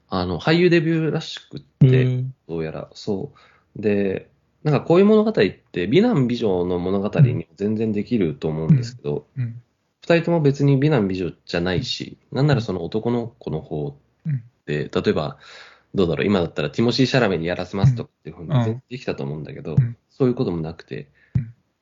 [0.09, 3.31] あの、俳優デビューらしくっへて、ーどうやら、そ
[3.75, 3.81] う。
[3.81, 4.29] で、
[4.63, 9.61] なんかこういう物語って、美男美女の物語に全然できると思うんですけど、うん。
[10.01, 14.43] 二人とも別に美男美女じゃないし、なんならその男の子の方うん。
[14.65, 15.37] で、例えば、
[15.95, 18.63] どうだろう、今だったらティモシー・シャラメにやらせますとかっていうふうにうん。
[18.63, 19.95] 全然できたと思うんだけど、うん。
[20.09, 21.09] そういうこともなくて、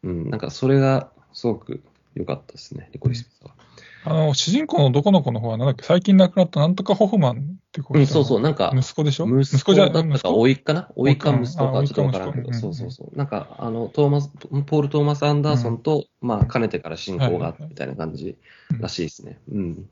[0.03, 1.83] うん、なんかそれがすごく
[2.15, 3.55] 良かったですね、リコリス・ピザは。
[4.03, 9.27] あの、主人公の男の子の方は、なんだっけ、最近亡くなったなんとかホフマンって子うん、そうそう、なんか、息子でしょ？
[9.27, 10.53] 息子だったか、息子甥い？
[10.55, 10.89] っかな？
[10.95, 13.15] 甥いかうん息子かちょっとわからんけど、そうそうそう。
[13.15, 14.31] なんか、あの、トーマス、
[14.65, 18.35] ポール・トーマス・アンダーソンと、まあ、かねてから親交があったみたいな感じ
[18.79, 19.39] らしいですね。
[19.51, 19.89] うん。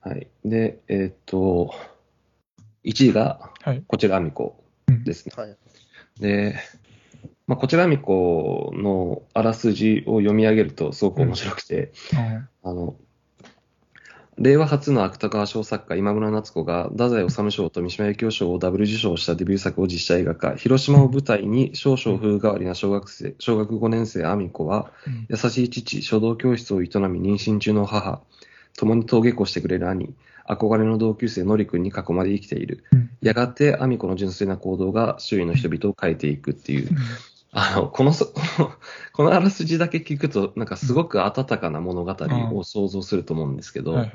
[0.00, 0.26] はい。
[0.44, 1.72] で、えーっと、
[2.84, 3.82] 1位が、はい。
[3.86, 4.64] こちらアミコ
[5.04, 5.34] ですね。
[5.36, 5.56] はい。
[6.20, 6.56] で、
[7.46, 12.96] まあ、こちらアミコのあらすじを読み上げるとすごく面白くて、うんあの、
[14.40, 26.90] 令和初の芥川賞作家、今村夏子が、太宰治賞と三島由紀夫賞をダブル受賞したデビュー作を実写映画化、広島を舞台に少々風変わりな小学生、小学5年生、アミコは、うん優しい父、書道教室を営み
[27.20, 28.22] 妊娠中の母、
[28.78, 30.14] 共に登下校してくれる兄、
[30.50, 32.84] 憧れの同級生、のりくんに囲まれ生きている。
[32.92, 36.88] うんやがて、アミコの純粋な行動が周囲の人々を変えていくっていう、
[37.52, 38.72] あの、このそ、この、
[39.12, 42.16] このあらすじだけ聞くと、なんかすごく温かな物語
[42.54, 44.06] を想像すると思うんですけど、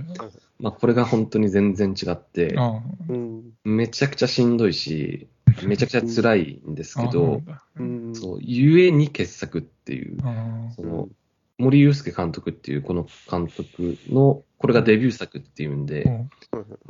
[0.60, 3.52] まあこれが本当に全然違って、あうん。
[3.64, 5.28] めちゃくちゃしんどいし、
[5.64, 7.42] めちゃくちゃ辛いんですけあど、
[7.78, 8.16] うん。
[8.16, 11.10] そう、ゆえに傑作っていう、あその、
[11.58, 16.30] 森祐介監督っていうこの監督の、これがデビュー作っていうんで、うん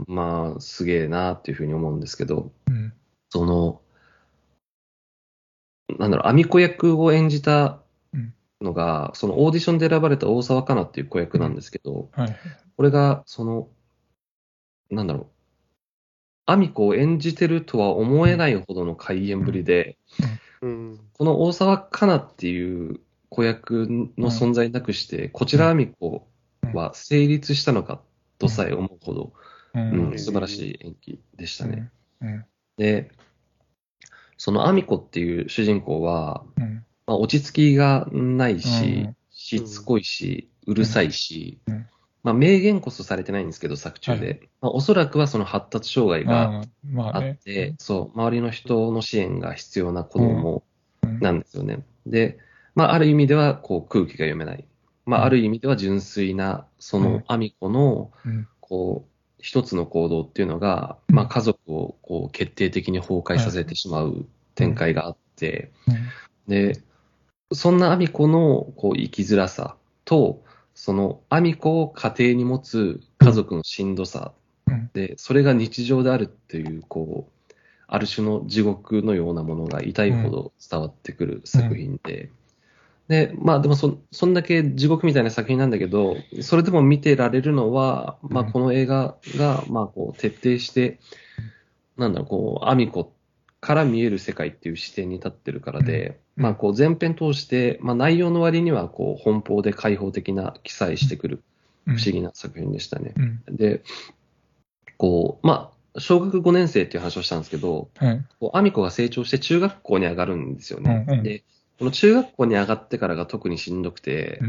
[0.08, 2.94] まあ、すげえなっていうふうに思うんですけど、うん
[3.30, 3.82] その、
[6.00, 7.82] なんだろう、アミ子役を演じた
[8.62, 12.36] のが、そのオーディションで選ばれた大沢かなっていう子役なんですけど、はい。
[12.78, 13.68] これが、その、
[14.90, 15.28] なんだろう、
[16.46, 19.98] アミ子を演じてるとは思えないほどの開演ぶりで、
[20.62, 21.00] うん。
[21.12, 23.86] この大沢かなっていう子役
[24.18, 26.26] の存在なくして、こちらアミ子
[26.74, 28.02] は成立したのか
[28.40, 29.34] とさえ思うほど、
[29.74, 31.90] ううんん素晴らしい演技でしたね。
[32.22, 32.46] うん。
[32.78, 33.12] で、
[34.38, 36.86] そのアミコっていう主人公は、うん。
[37.08, 39.16] まあ、落ち着きがないし、うん。
[39.32, 41.88] しつこいし、うるさいし、うん。
[42.24, 44.28] まあ、明言こそされてないんですけど、作中で。
[44.28, 47.40] はまあ、おそらくはその発達障害があーまあね。
[47.44, 50.64] て、そう、周りの人の支援が必要な子供
[51.04, 51.20] うん。
[51.20, 51.86] なんですよね。
[52.06, 52.40] で、
[52.74, 54.66] まあ、ある意味ではこう空気が読めない。
[55.06, 55.24] まうん。
[55.24, 57.04] あ、ある意味では純粋な、そうん。
[57.04, 58.48] のアミコの、うん。
[58.60, 61.16] こう、一つの行動っていうのが、うん。
[61.16, 65.72] まあ、家族をこう決定的に崩壊させてしまう展開があって、
[66.48, 66.82] で、
[67.54, 74.34] そんなアミコのこう生きづらさと、そのアミコを家庭に持つ家族のしんどさ
[74.68, 74.90] うん。
[74.94, 77.54] で、それが日常であるっていう、こう、
[77.88, 82.32] ある種の地獄のようなものが痛いほど伝わってくる作品で、
[83.08, 91.00] で、まあでもそ、そんだけ地獄みたいな作品なんだけど、それでも見てられるのは、まあうんこの映画が、まあこう徹底して、
[91.98, 93.14] なんだろう、こう、アミコ
[93.60, 101.44] から見える世界っていう視点に立ってるからで、うんまあこう前編通して、まあ内容の割にはこう奔放で開放的な記載してくる
[101.88, 101.98] うん。
[101.98, 103.14] 不思議な作品でしたね。
[103.16, 103.56] うん。
[103.56, 103.84] で、
[104.98, 108.26] こう、まあ、小学5年生っていう話をしたんですけど、はい。
[108.40, 111.06] こうアミコが成長して中学校に上がるんですよね。
[111.08, 111.44] うんうんで、
[111.78, 114.40] この中学校に上がってからが特にしんどくて、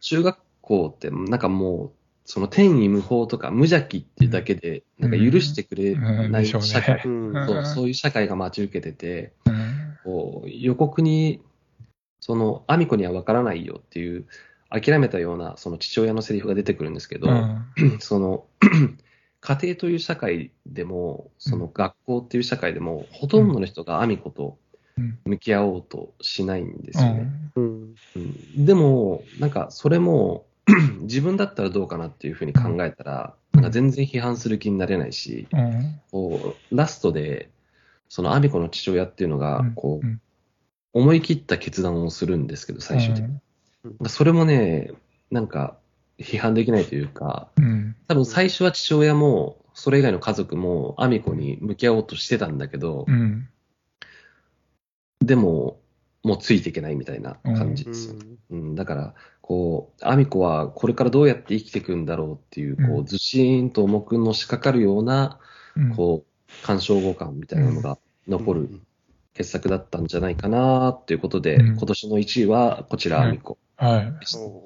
[0.00, 1.90] 中学校ってなんかもう、
[2.24, 7.46] その天意無法とか無邪気っていうだけで、なんか許してくれない社会、うん。
[7.46, 9.32] そうそういう社会が待ち受けてて、
[10.46, 11.40] 予告に、
[12.20, 14.26] その、アミコには分からないよっていう、
[14.70, 17.64] 諦めたようなその父親のセリフが出てくるんですけど、うん。
[18.00, 18.46] その、
[19.40, 24.65] 家庭という社会でも、その学校っていう社会でも、ほとんどの人がアミコとうん
[25.24, 27.30] 向き合おうとしないんですよね。
[27.56, 27.94] うん。
[28.14, 28.64] うん。
[28.64, 30.46] でも、なんかそれも、
[31.02, 36.00] 自分だったらどうかなっていうふうに考えたら、なんか全然批判する気になれないし、うん。
[36.10, 37.50] こう、ラストで、
[38.08, 40.20] そのアミコの父親っていうのがうん、こううん、
[40.92, 43.38] 思い切った決断をするんですけど、最終的に。
[44.00, 44.08] うん。
[44.08, 44.92] それもね、
[45.30, 45.76] なんか、
[46.18, 47.94] 批判できないというか、うん。
[48.08, 53.48] 多分最初は父親も、それ以外の家族も、アミコに向き合おうとしてたんだけどう、ん
[55.26, 55.80] でも、
[56.22, 58.08] もうついていけないみたいな感じです。
[58.08, 58.14] よ。
[58.50, 63.00] うん、だから、こう、アミコはこれからどうやって生きていくんだろうっていう、こうん。
[63.02, 65.38] う、ずしーんと重くのしかかるような、
[65.76, 65.94] うん。
[65.94, 68.80] こう、干渉互換みたいなのが残る
[69.34, 71.66] 傑作だったんじゃないかなっていうことで、うん。
[71.76, 73.28] 今年の1位はこちら、はい。
[73.28, 73.58] アミコ。
[73.76, 74.12] はい。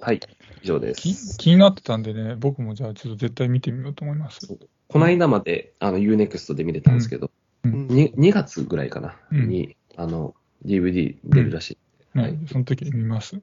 [0.01, 0.21] はい、
[0.63, 1.37] 以上できす。
[1.37, 4.47] 気になってたんでね、僕もじゃあちょっと絶対見てみようと思います。
[4.89, 7.31] この間まで、あの、UNEXT で見れたんですけど、
[7.65, 7.89] うん。
[7.89, 9.49] に 2, 月ぐらいかな、うん。
[9.49, 11.73] に、あの、DVD 出るらし
[12.15, 12.19] い。
[12.19, 13.41] ははいい、その時に見ます。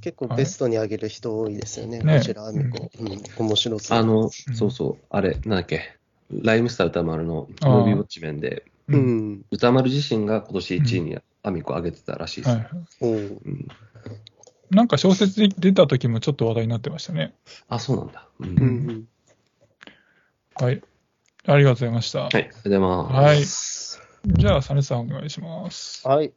[0.00, 2.90] 結構ベストに上げる人多いですよね、ねこちら、アミコ。
[2.98, 3.98] うん、面白そう。
[3.98, 5.96] あの、うんそうそう、あれ、なんだっけ、
[6.30, 9.44] ライムスター歌丸のムービーウォッチメンで、ううんん。
[9.50, 12.56] 歌丸自身が今年1位にアミコ上げてたらしいです。
[12.56, 12.68] はい。
[13.00, 13.68] おううん、
[14.70, 17.34] なんか小説で出た時もちょっと話題になってましたね。
[17.68, 18.28] あ、そうなんだ。
[18.38, 19.08] うんうんうん。
[20.54, 20.82] はい。
[21.46, 22.20] ありがとうございました。
[22.22, 24.00] はい、ありがとうございます。
[24.00, 24.36] はい。
[24.38, 26.06] じゃあ、サネさんお願いします。
[26.06, 26.32] はい。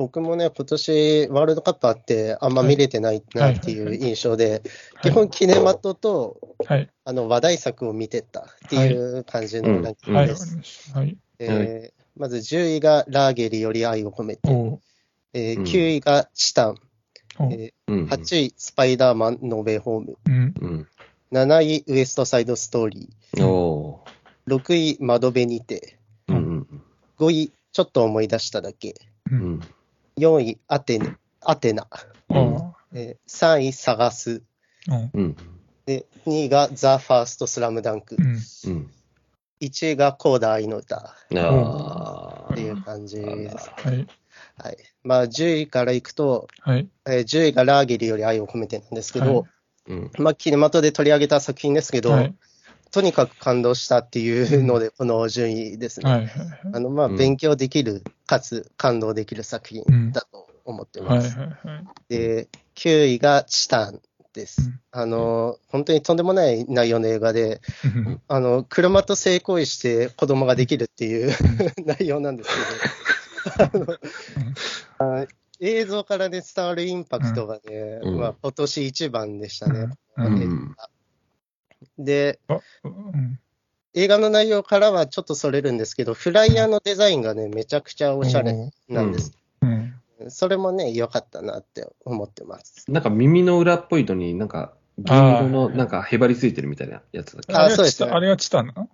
[0.00, 4.62] 僕もね、今年ワールドカップあって、あんま見れてないなっていう印象で、
[5.02, 6.88] 基本、キネマトとはい。
[7.04, 10.92] あの話題作を見てったっていう感じのランキングです。
[10.94, 11.18] はい。
[11.38, 14.50] えーまず10位がラーゲリより愛を込めて、
[15.34, 15.64] えーうん。
[15.64, 16.76] 9位がチタン、
[17.52, 17.94] えう。
[17.94, 18.04] ん。
[18.06, 20.54] ー8位スパイダーマンノーベイホーム、うん。
[20.62, 20.88] うん。
[21.30, 26.82] 7位ウエストサイドストーリおーー、6位窓辺にて、うんうん
[27.18, 28.94] 5位ちょっと思い出しただけ、
[29.30, 29.34] う。
[29.34, 29.60] うんん。
[30.20, 31.86] 4位アテネアテナ、
[32.28, 34.42] おうえー3位探す、
[34.90, 35.36] おううん。
[35.86, 38.26] で2位がザ・ファーストスラムダンク、うん。
[38.26, 38.90] うん。
[39.62, 43.70] 1位がコーダ愛の歌あっていう感じです。
[43.76, 44.06] はい。
[44.58, 44.76] はい。
[45.02, 46.88] まあ10位からいくと、はい。
[47.06, 49.44] えー10位がラーゲリより愛を込めてなんですけど、はい
[49.88, 50.10] うん。
[50.18, 52.34] まあ、キネマトで取り上げた作品ですけど、はい。
[52.90, 56.10] とにかく感動したっていうので、この順位ですね。
[56.10, 56.30] はい。
[56.72, 61.18] あの、まあ、うん勉強できる、かつ感動できる作品だと思ってはい。
[61.18, 61.38] ます。
[61.38, 61.48] はい。
[61.48, 61.58] はい。
[62.08, 64.00] で、9位がチタン
[64.32, 64.62] です。
[64.62, 71.32] うんあの、本当にとんでもない内容の映画で、うんあの、車と性行為して子供ができるっていう
[71.86, 72.50] 内容なんです
[73.70, 75.26] けど、あのあ
[75.60, 79.88] 映像からね、伝わるインパクトがね、うんまあ、今年一番でしたね。
[80.16, 80.74] うん。
[81.98, 83.38] で、あうん
[83.92, 89.32] 映画の内容からはちょっとそれるんですけど、フライヤーのデザインがね、めちゃくちゃおしゃれなんです。
[89.62, 89.94] うん。
[90.28, 92.84] それもね、良かったなって思ってます。
[92.88, 97.52] なんか耳の裏っぽいのになんか、銀色のなんかへばりついてるみたいなやつだっけ？
[97.52, 98.88] ああれそうですねあれはチタンなの？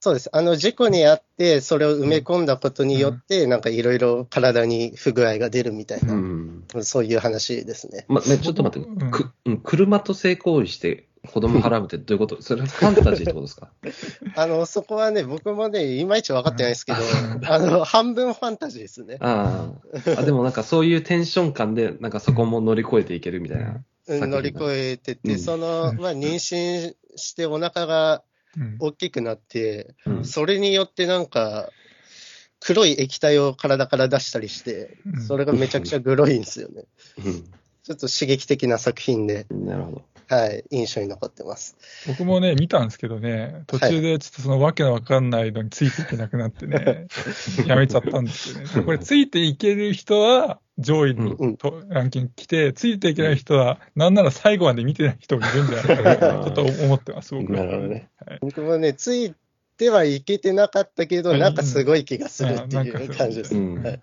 [0.00, 0.28] そうです。
[0.32, 6.64] あの、事故にあって、それを埋め込んだことによって、なんかいろいろ体に不具合が出るみたいな、うん。
[6.80, 8.06] そういう話ですね。
[8.08, 12.42] ま、ね、ちょっと待って、うんくうん車と性行為して子供払うってどういうこと？
[12.42, 13.70] それファンタジーってことですか？
[14.34, 16.98] あの、そこはね、僕もね、いまいち分かってないですけど、
[17.46, 19.18] あの、半分ファンタジーですね。
[19.20, 19.70] あ
[20.16, 20.20] あ。
[20.20, 23.84] あ、でもなんかそういうテンション感で、なんかそこも乗り越えていけるみたいな。
[24.08, 24.30] うん。
[24.30, 25.38] 乗り越えてて、うん。
[25.38, 25.98] その、うん。
[25.98, 28.22] まあ、妊娠してお腹が
[28.56, 28.76] うん。
[28.80, 30.24] 大きくなって、うん。
[30.24, 31.70] それによってなんか、
[32.60, 35.20] 黒い液体を体から出したりしてう、ん。
[35.22, 36.84] それがめちゃくちゃグロいんですよね。
[37.82, 39.66] ちょっと刺激的な作品で、うん。
[39.66, 40.02] なるほど。
[40.28, 41.76] はい、印象に残ってます。
[42.06, 47.06] 僕もね、見たんですけどね、途中でちょっとそのわけのわかんないのについていけなくなってね、
[47.66, 48.66] やめちゃったんですよね。
[48.74, 57.58] でこれ、ついていける人は上位にうんとランキング来て、ついていけない人は、なんなら最後まで見てない人もいるんじゃないかな、 ちょっと思ってます、僕は。
[57.58, 58.08] なるほどね。
[58.40, 59.34] 僕もね、つい
[59.76, 63.54] てはいけてなかったけど、うんなんかすごい気がするってあいう感じです。
[63.54, 64.00] うんはいはい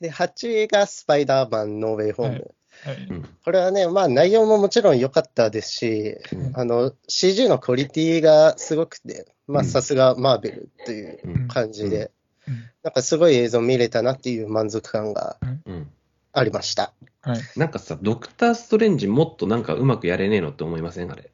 [0.00, 2.32] で、8位がスパイダーマンノーウェイホーム。
[2.32, 3.08] はいはい
[3.44, 12.10] これはね、まあ内容ももちろん良かったですし、うんあの、CG のクオリティがすごくて、まあうんさすがマーベルといううん感じで、
[12.48, 15.90] うんなんかすごい映像見れたなっていう満足感がうん。
[16.32, 16.92] ありました。
[17.22, 21.12] はいなんかさ、ドクター・ストレンジもっとなんかうまくやれねえのって思いません？
[21.12, 21.30] あれ。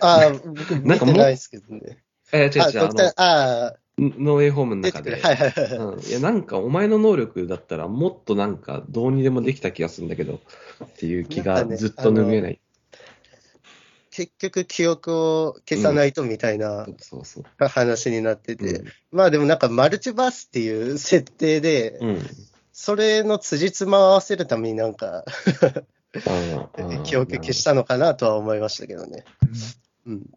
[0.00, 2.02] ああ、 僕見てないですけどね。
[2.32, 4.82] えー、違あ、う違う、あドクター、ああ、の、ノーウェイホームの。
[4.82, 5.20] 中で。
[5.20, 5.70] はいはいはい。
[5.70, 10.40] うん、いや、なんかお前の能力だったらもっとなんかどうにでもできた気がするんだけど
[10.84, 12.60] っていう気がずっと拭えない。
[14.10, 16.86] 結局記憶を消さないとみたいな。
[17.58, 22.22] 話になってて、うんまあでもなんかマルチバースっていう設定で、うん。
[22.72, 25.24] それの辻褄を合わせるためになんか
[27.04, 29.24] 記憶消したのかなとは思いましたけどね。
[30.06, 30.30] うん。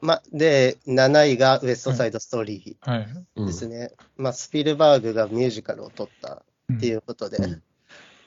[0.00, 3.08] ま、で、7位がウエストサイドストーリはい。
[3.36, 3.92] うんーですね。
[4.16, 6.42] まあ、スピルバーグがミュージカルを撮った
[6.74, 7.62] っていうことで、うん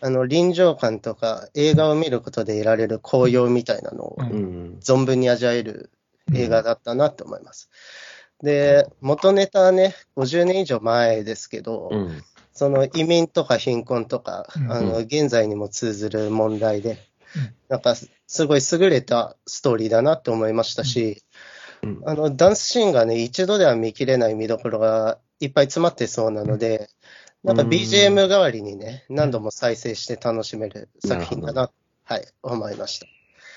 [0.03, 4.17] あの、臨場感とか映画を見ることで得られる効用みたいなのを。
[4.81, 5.91] 存分に味わえる
[6.33, 7.69] 映画だったなと思います。
[8.41, 12.23] で、元ネタはね、50年以上前ですけど、うん。
[12.51, 16.97] その移民とか貧困とか、うんあの、現在にも通ずる問題で
[17.35, 17.95] うん、なんか、
[18.27, 21.23] すごい優れたストーリーだなって思いましたし、
[21.83, 22.01] うん。
[22.05, 26.89] あの、ダンスシーンがね、一度では見切れない見どころがいっぱい詰まってそうなので、
[27.43, 27.69] なんかうん。
[27.69, 31.71] BGM 代わりにね、何度も再生して楽しめる作品だなな、
[32.03, 33.07] はい、思いました。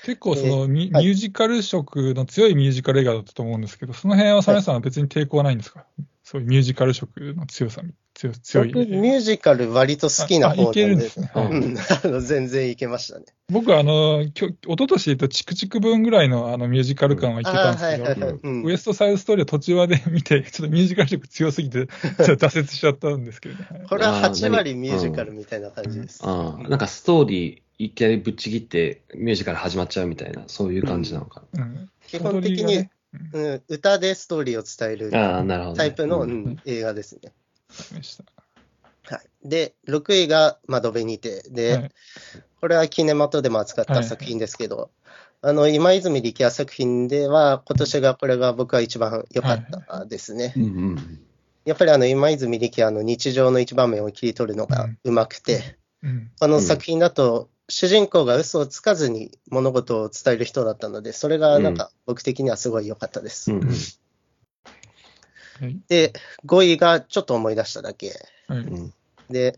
[0.05, 1.05] 結構そのミ,、はい。
[1.05, 5.85] ミュージカル色の強いミュージカル映画だったと思うんですけど、その辺はサメさんは別に抵抗はないんですか、
[6.23, 8.71] そういうミュージカル色の強さに、強強い。
[8.71, 11.29] 僕、ミュージカル割と好きな方なんでけるんですね。
[11.33, 13.25] はいうん、 あの全然いけましたね。
[13.51, 23.67] 僕はあの、きょ一昨年言うと、チクチク分ぐらいのあのミュージカル感はいけたんですけど、あーはいはいはいうんウエストサイドストーリーを途中まで見て、 ちょっとミュージカル色強すぎて、ちょっと挫折しちゃったんですけどね。
[23.69, 26.21] はいこれはあー8割ミュージカルみたいな感じです。
[26.23, 32.87] ああ、なんかストーリーいきなりぶっちぎってミュージカル始まっちゃうみたいな、そういう感じなのかうん基本的に、
[33.33, 35.35] うん、歌でストーリーを伝えるな。
[35.35, 35.77] ああ、なるほど、ね。
[35.77, 37.33] タイプの、ううんん映画ですね。
[37.93, 38.23] でした
[39.15, 41.91] はい、で、6位が窓辺にて、で、はい
[42.65, 44.89] これはキネマトでも扱った作品ですけど、
[45.43, 50.51] あの今泉力也作品では、今年がこれが僕は一番良かったですね。
[50.57, 50.65] うんう
[50.95, 51.19] ん。
[51.65, 63.51] やっぱりあの今泉力也の日常の一場面を切り取るのがうまくて、うんこの作品だと、主人公が嘘をつかずに物事を伝える人だったので、それがなんか僕的にはすごい良かったです。
[63.51, 63.73] うんうん。
[65.59, 65.79] はい。
[65.87, 66.13] で、
[66.45, 68.13] 5位がちょっと思い出しただけ。
[68.47, 68.59] はい。
[68.59, 68.93] うん。
[69.29, 69.57] で、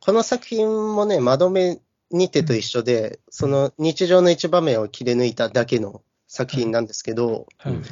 [0.00, 7.74] この作品もね、窓辺にてと一緒で、その日常の一場面を切り抜いただけの作品なんですけど、はい。
[7.74, 7.82] うん。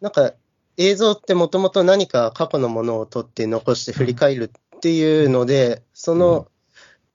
[0.00, 0.32] なんか
[0.76, 6.48] 映像ってもともと何か過去のものを撮って残して振り返るっていうので、その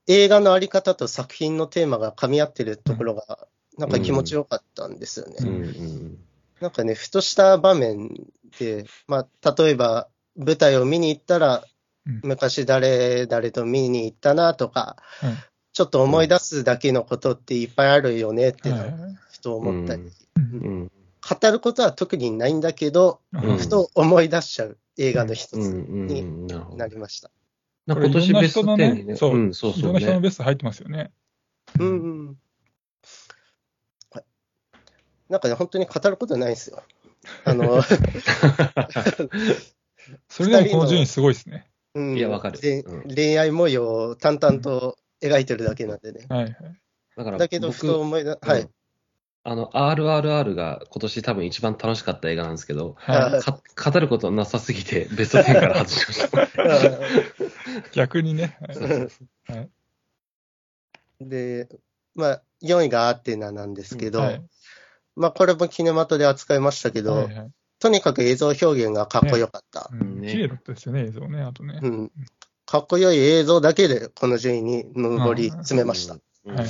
[0.07, 3.47] 映画のあり方と作品のテーマが噛み合ってるところが、
[3.77, 5.35] なんか気持ちよかったんですよね。
[5.39, 5.49] うん。
[5.49, 6.17] うん。
[6.61, 8.09] なんかね、ふとした場面
[8.57, 15.33] で、まあ、例えば舞台を見に行ったら、うん昔誰々と見に行ったなとか、はい
[15.71, 18.69] ちょっと思い出すだけのことっていっぱいあるよねって
[19.29, 20.01] ふと思ったり、
[20.35, 20.91] うんうん。
[21.41, 26.47] 語ることは特にないんだけど、うんふと思い出しちゃう映画の一つうんうんにうん。
[26.77, 26.87] な。
[26.87, 27.31] りました。
[27.87, 29.15] 今年ベスト10にね。
[29.15, 29.99] そう、うん、そういろんそうね。
[29.99, 31.11] な人のベスト入ってますよね。
[31.79, 31.91] うんう
[32.31, 32.37] ん。
[34.11, 34.23] はい。
[35.29, 36.83] なんかね、本当に語ることないんですよ。
[37.45, 37.81] あの、
[40.27, 41.67] それでもこの順位すごいですね。
[41.95, 46.25] うん、いやわかるでうん恋愛模様を淡々と描いてるだけなんでね。
[46.29, 46.55] はいはい。
[47.17, 48.61] だからだけど、ふと僕、思い出、はい。
[48.61, 48.69] うん
[49.45, 56.13] あの、RRR が今年多分一番楽しかった映画なんですけど、はい、か語ることなさすぎて、ベスト10から外しま
[56.45, 56.99] した。
[57.95, 58.57] 逆にね。
[61.21, 61.69] で、
[62.15, 64.43] まあ、4位がアテナなんですけど、はい
[65.19, 67.51] まあこれもキネマトで扱いましたけど、はいはい
[67.81, 69.89] とにかく映像表現がかっこよかった。
[69.93, 71.79] うんね綺麗だったですよね、映像ね、あとね。
[71.81, 72.11] うん。
[72.65, 76.17] かっこよい映像だけでこの順位に上り詰めました。
[76.45, 76.67] うんはい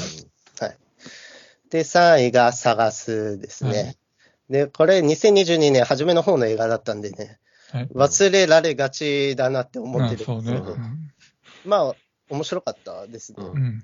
[1.71, 3.71] で、3位が探すですね。
[3.71, 3.97] はい
[4.49, 7.39] で、これ2022年初めの方の映画だったんでね、
[7.71, 7.87] はい。
[7.93, 10.39] 忘れられがちだなって思ってるん。
[10.41, 11.11] ですけど、うん
[11.65, 11.95] まあ、
[12.29, 13.45] 面白かったですね。
[13.45, 13.83] うんうん。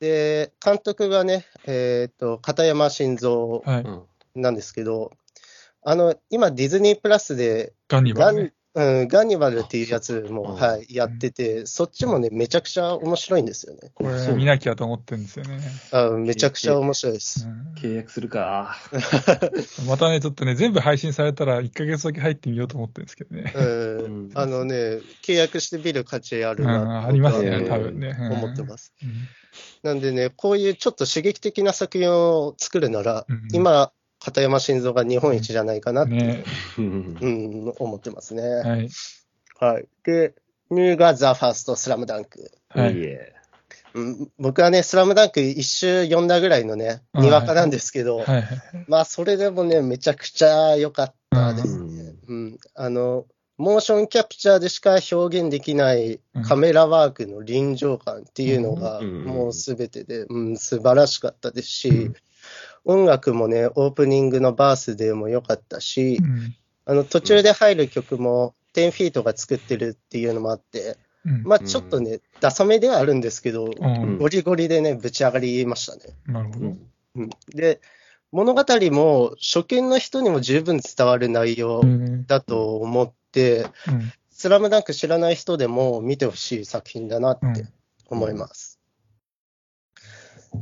[0.00, 5.12] で、監督がね、えっ、と、片山晋三なんですけど、
[5.82, 8.54] あの、今ディズニープラスでガンニバルね。
[8.72, 13.90] うん、ガンニバルっていうやつも、うんはい、やってて、そっちもね、めちゃくちゃ面白いんですよね。
[13.94, 15.58] これそう見なきゃと思ってるんですよね。
[15.90, 17.46] あめちゃくちゃ面白いです。
[17.46, 18.76] うん契約するか。
[19.88, 23.52] またね、ちょっとね、全部配信されたら1ヶ月だけ入ってみようと思ってるんですけどね。
[23.56, 28.16] うんうんあのね、契約してみる価値あるうん、なありますね、多分ね。
[28.20, 28.94] うん思ってます。
[29.02, 29.10] うん
[29.82, 33.90] なんでね、こういうちょっと刺激的な作品を作るなら、うん今、
[34.22, 36.44] 片山晋三が日本一じゃないかなって、ね。
[36.78, 38.42] うんうん、思ってますね。
[38.42, 38.88] はい。
[39.58, 39.88] はい。
[40.04, 40.34] で、
[40.70, 42.52] 2位がザ・ファースト・スラムダンク。
[42.68, 42.96] はい。
[43.92, 48.44] うん、僕はね、スラムダンク一周読んだぐらいのね、うんにわかなんですけど、はいはい。
[48.86, 51.78] まあ、それでもね、めちゃくちゃ良かったです。
[51.78, 52.58] うんうん。
[52.74, 62.10] あの、モーションキャプチャーでしか表現できないうんカメラワークの臨場感っていうのが、うんもうすべてで、うん、素晴らしかったですし、
[62.84, 66.54] 音楽もね、オープニングのバースデーも良かったしう、ん
[66.86, 76.14] あの、途中で入る曲も、10フィートが作ってるっていうのもあって、うんまあちょっとね、ダサめではあるんですけど、うんゴリゴリでね、ぶち上がりましたね。
[76.26, 76.66] なるほど。
[76.66, 77.80] うんうん、で、
[78.32, 87.68] 物語も初見の人にも十分伝わる内容うんだと思って、うんスラムダンク知らない人でも見てほしい作品だなってうん
[88.06, 88.80] 思います。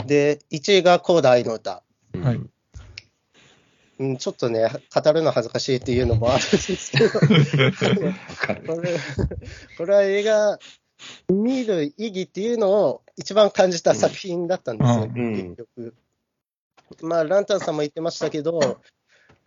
[0.06, 1.84] で、1位がコーダ愛の歌。
[2.18, 2.40] うんはい
[4.00, 7.10] うん、ちょっとね、語るの恥ずかしいっていうのもあるんですけど。
[8.74, 8.96] これ
[9.76, 10.58] これは映画
[11.28, 15.94] 見る意義っていうのを一番感じた作品だったんですよ、うん結局。
[17.02, 18.80] まあ、ランタンさんも言ってましたけど、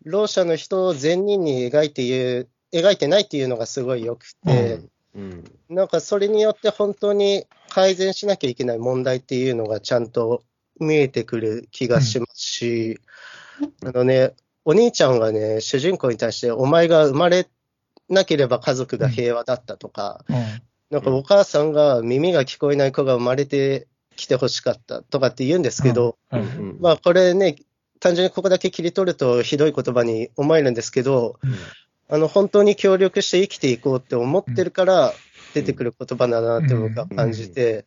[0.03, 4.81] ろう者の人を善人に描いていう描いてないっていうのがすごい良くて、
[5.15, 5.43] うん。
[5.69, 10.43] なんかそれによって本当に改善しなきゃいけない問題っていうのがちゃんと
[10.81, 12.99] 見えてくる気がしますし、
[13.85, 14.33] あのね、
[14.65, 17.47] お兄ちゃんがね、主人公に対して、お前が生まれ
[18.09, 20.35] なければ家族が平和だったとか、うん。
[20.89, 26.77] なんかお母さんが耳が聞こえない子が生まれてきてほしかったとかって言うんですけど、はいうん。
[26.81, 27.55] まあこれね、
[27.99, 31.39] 単純にここだけ切り取るとひどい言葉に思えるんですけど、
[32.09, 35.13] あの本当に協力して生きていこうって思ってるから
[35.53, 37.85] 出てくる言葉だなって僕は感じて、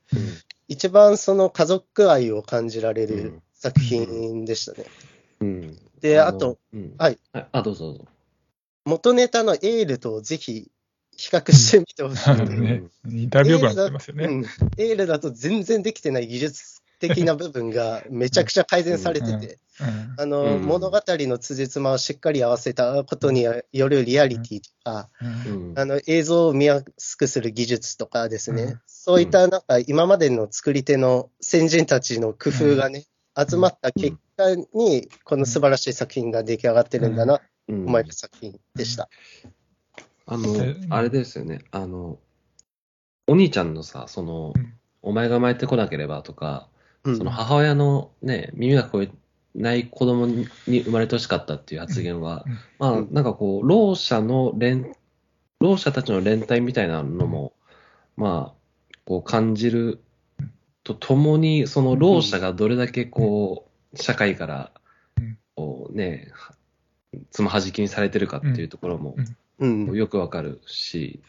[0.68, 4.84] 一番その家族愛を感じられるうん作品でしたね。
[5.40, 5.78] うん。
[6.02, 7.18] で、あと、、うんはい。
[7.32, 8.04] あ、どうぞどうぞ。
[8.84, 10.70] 元ネタのエールとぜひ
[11.16, 12.30] 比較してみてほしい。
[13.04, 14.26] 似た病気になってますよね。
[14.26, 14.44] うん、
[14.76, 16.73] エールだと全然できてない技術
[17.08, 20.14] 的な部分がめちゃくちゃ改善されてて、うん。
[20.18, 20.62] あの、うん。
[20.62, 23.42] 物語の辻褄をしっかり合わせたことに
[23.72, 25.10] よるリアリティとか、
[25.76, 28.80] あの映像を見やすくする技術とかですね、うん。
[28.86, 33.04] そういったなんか今までの作り手の先人たちの工夫がね、
[33.36, 37.86] 集まった結果に、この素晴らしい作品が出来上がってるんだなとうん。
[37.88, 39.08] 思える作品でした。
[40.26, 41.60] あので、あれですよね。
[41.70, 42.18] あの、
[43.26, 46.73] お兄ちゃんのさ、そのうん、お前が生まれてこなければとか、うん
[47.04, 49.10] その母親のね、耳が聞こえ
[49.54, 52.52] ない子供に生まれてほしかったっていう発言は、うん。
[52.78, 53.08] まあ、うん。
[53.12, 54.94] なんかこう、ろう者の連、
[55.60, 57.52] ろう者たちの連帯みたいなのも、
[58.16, 60.00] まあ、こう感じる
[60.82, 64.72] とともに、そのろう者がどれだけこう、社会から
[65.18, 66.32] うん、こうね、
[67.30, 69.14] つまはじきにされてるかっていうところも
[69.58, 69.94] うん。
[69.94, 71.20] よくわかるし、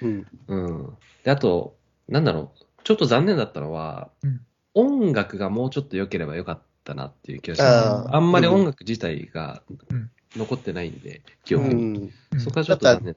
[0.00, 0.26] うん。
[0.46, 0.96] うん。
[1.24, 1.76] で、あと、
[2.08, 4.40] なんだろう、ちょっと残念だったのは、うん
[4.74, 8.14] 音楽がもうちょっと良ければよかったなっていう気がします。
[8.14, 12.12] あんまり音楽自体がうん残ってないんで、記う憶に。
[12.38, 13.16] そこはちょっと残念。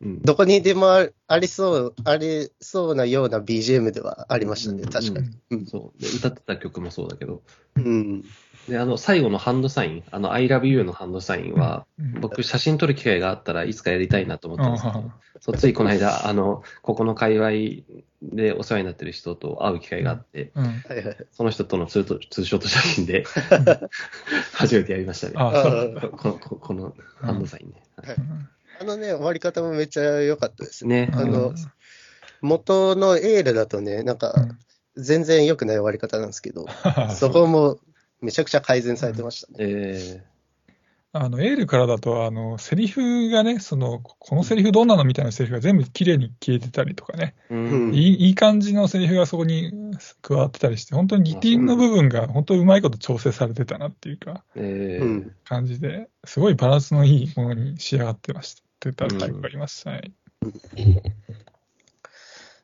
[0.00, 0.22] うん。
[0.22, 5.30] どこにでもあありそう、ありそうなような BGM ではありましたね、うん確かに。
[5.50, 6.02] うんそう。
[6.02, 7.42] で、歌ってた曲もそうだけど。
[7.76, 8.24] うん
[8.68, 17.50] で、あの、最後のハンドサイン、あの、I love you のハンドサインは、うん僕、写真撮る機会があったらいつかやりたいなと思ってたんですけど、あそうついこの間、あの、ここの界隈
[18.22, 23.24] でお世話になってる人と会う機会があって、うんはいはいその人とのツートツーショット写真で
[24.52, 25.34] 初めてやりましたね。
[25.36, 27.82] あそうあこのここのハンドサインね。
[27.96, 28.16] はい
[28.80, 31.06] あのね、終わり方もめっちゃ良かったですね。
[31.06, 31.12] ね。
[31.14, 31.54] あの
[32.40, 34.34] 元のエールだとね、なんか
[34.96, 36.66] 全然良くない終わり方なんですけど、
[37.14, 37.78] そこも
[38.20, 39.56] めちゃくちゃ改善されてましたね。
[39.60, 40.24] え
[41.12, 49.72] あの、エールからだと、あの、セリフがね、その、このセリフどうなのみたいなセリフが全部綺麗に消えてたりとかね、うんいいいい感じのセリフがそこに
[50.20, 55.32] 加わってたりして、本当にリティンの部分が本当にうまいこと調整されてたなっていうか、えーうん。
[55.44, 58.67] 感じで、すごいバランスのいいものに仕上がってました。
[58.78, 59.88] ってたタイプがあります。
[59.88, 60.12] はい。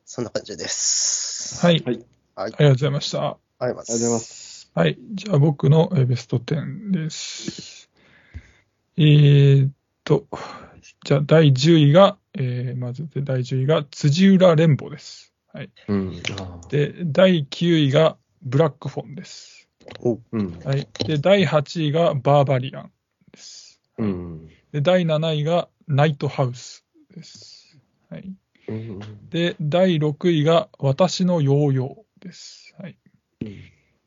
[0.04, 1.60] そんな感じです。
[1.64, 1.82] はい。
[1.84, 2.04] はい
[2.36, 2.52] はい。
[2.52, 3.38] ありがとうございました。
[3.58, 4.70] ありがとうございます。
[4.76, 5.14] ありがとうございます。
[5.14, 5.14] はい。
[5.14, 7.90] じゃあ僕のえーベスト10です。
[8.96, 9.72] えーっ
[10.04, 10.26] と、
[11.04, 15.32] じゃあ第10位が、えーまずで第10位が辻浦連邦です。
[15.52, 15.70] はい。
[15.88, 16.22] うん。
[16.68, 19.68] で、第9位がブラックフォンです。
[20.32, 20.60] うん。
[20.64, 20.88] はい。
[21.06, 22.92] で、第8位がバーバリアン
[23.32, 23.80] です。
[23.98, 24.48] うん。
[24.72, 27.78] で、第7位がナイトハウスです。
[28.11, 28.32] はい。
[28.68, 29.01] うん。
[29.30, 32.74] で、第6位が私のヨーヨーです。
[32.78, 32.97] はい。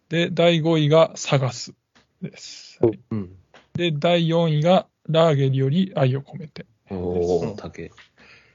[0.10, 1.74] で、第5位がサガス
[2.22, 2.80] です。
[2.82, 3.36] はいうん。
[3.74, 6.66] で、第4位がラーゲリより愛を込めて。
[6.90, 7.92] おー、竹。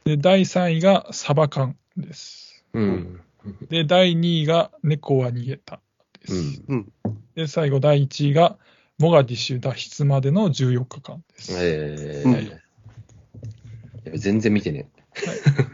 [0.05, 2.65] で、第3位がサバカンです。
[2.73, 3.21] うん。
[3.69, 5.81] で、第2位が猫は逃げた
[6.21, 6.63] です。
[6.69, 6.93] うん。
[7.35, 8.59] で、最後第1位が
[8.99, 11.53] モガディッシュ脱出までの14日間です。
[11.59, 12.62] えうんーいや
[14.15, 14.89] 全然見てね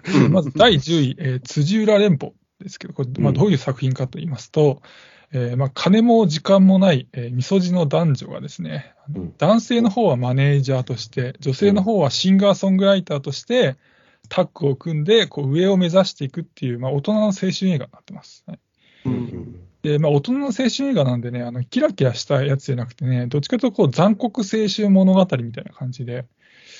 [0.04, 4.82] でまず第10位、えー辻浦連邦ですけど、これ、まあ、うんどういう作品かと言いますと、
[5.32, 8.94] えーまあ、金も時間もない、えー、みそじの男女がですね、
[9.38, 13.76] 男性の方はマネージャーとして、女性の方はシンガーソングライターとして、
[14.28, 18.44] タッグを組んで、こう上を目指していくっていう、まあ、大人の青春映画になってます。
[18.46, 18.58] はい
[19.06, 19.10] う。
[19.10, 19.12] う。
[19.12, 19.60] うんん。
[19.82, 26.26] で、まあ、大人の青春映画なんでね、あの、キラキラしたやつじゃなくてね、どっちかというと、こう、残酷青春物語みたいな感じで、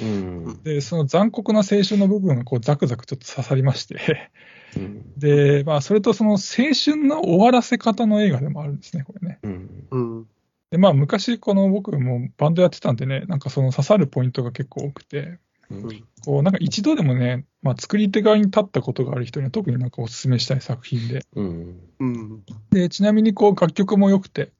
[0.00, 0.62] うん。
[0.62, 4.30] で、その残酷な青春の部分が、こう、ザクザクちょっと刺さりまして、
[4.76, 5.12] うん。
[5.16, 9.38] で、まあ、それとその青春の終わらせ方の映画でもあるんですね、これね。
[9.42, 9.88] うん。
[9.90, 10.26] うん。
[10.70, 15.38] で、まあ、昔、この僕もバンドやってたんでね、なんかその刺さるポイントが結構多くて、
[15.70, 16.08] うん。
[16.24, 21.80] こう、なんか一度でもね、まあ、作り手側に立ったことがある人には特になんかお勧めしたい作品で、うん。
[22.00, 22.44] うん。
[22.70, 24.52] で、ちなみにこう楽曲も良くて、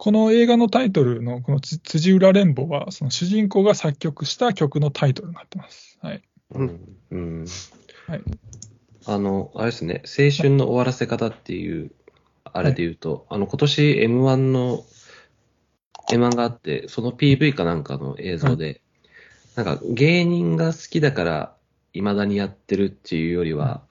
[0.00, 5.98] この映画のタイトルのこのつ辻浦連邦は、その主人公が作曲した曲のタイトルになってます。
[6.00, 6.22] はい。
[6.54, 6.96] うん。
[7.10, 7.44] うん。
[8.06, 8.22] はい。
[9.04, 11.90] あの、あれですね、青春の終わらせ方っていう、
[12.44, 14.86] あれで言うと、あの、今年 M1 の、
[16.10, 18.80] M1 があって、その PV かなんかの映像で、
[19.54, 21.56] なんか芸人が好きだから、
[21.92, 23.82] 未だにやってるっていうよりは、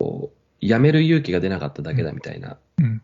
[0.00, 3.00] こう、やめる勇気が出なかっただけだみたいなうん。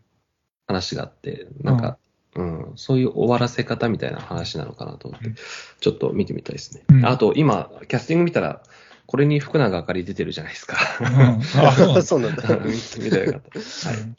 [0.67, 1.97] 話があって、なんか、
[2.35, 5.35] うん、そういう終わらせ方みたいな話なのかなと思ってうん、
[5.79, 6.83] ちょっと見てみたいですね。
[6.89, 8.61] うんあと、今、キャスティング見たら、
[9.07, 10.77] これに福永あかり出てるじゃないですか。
[11.01, 12.43] うん、あ、そうなんだ。
[12.99, 13.59] 見たらよかった。
[13.89, 14.15] はい。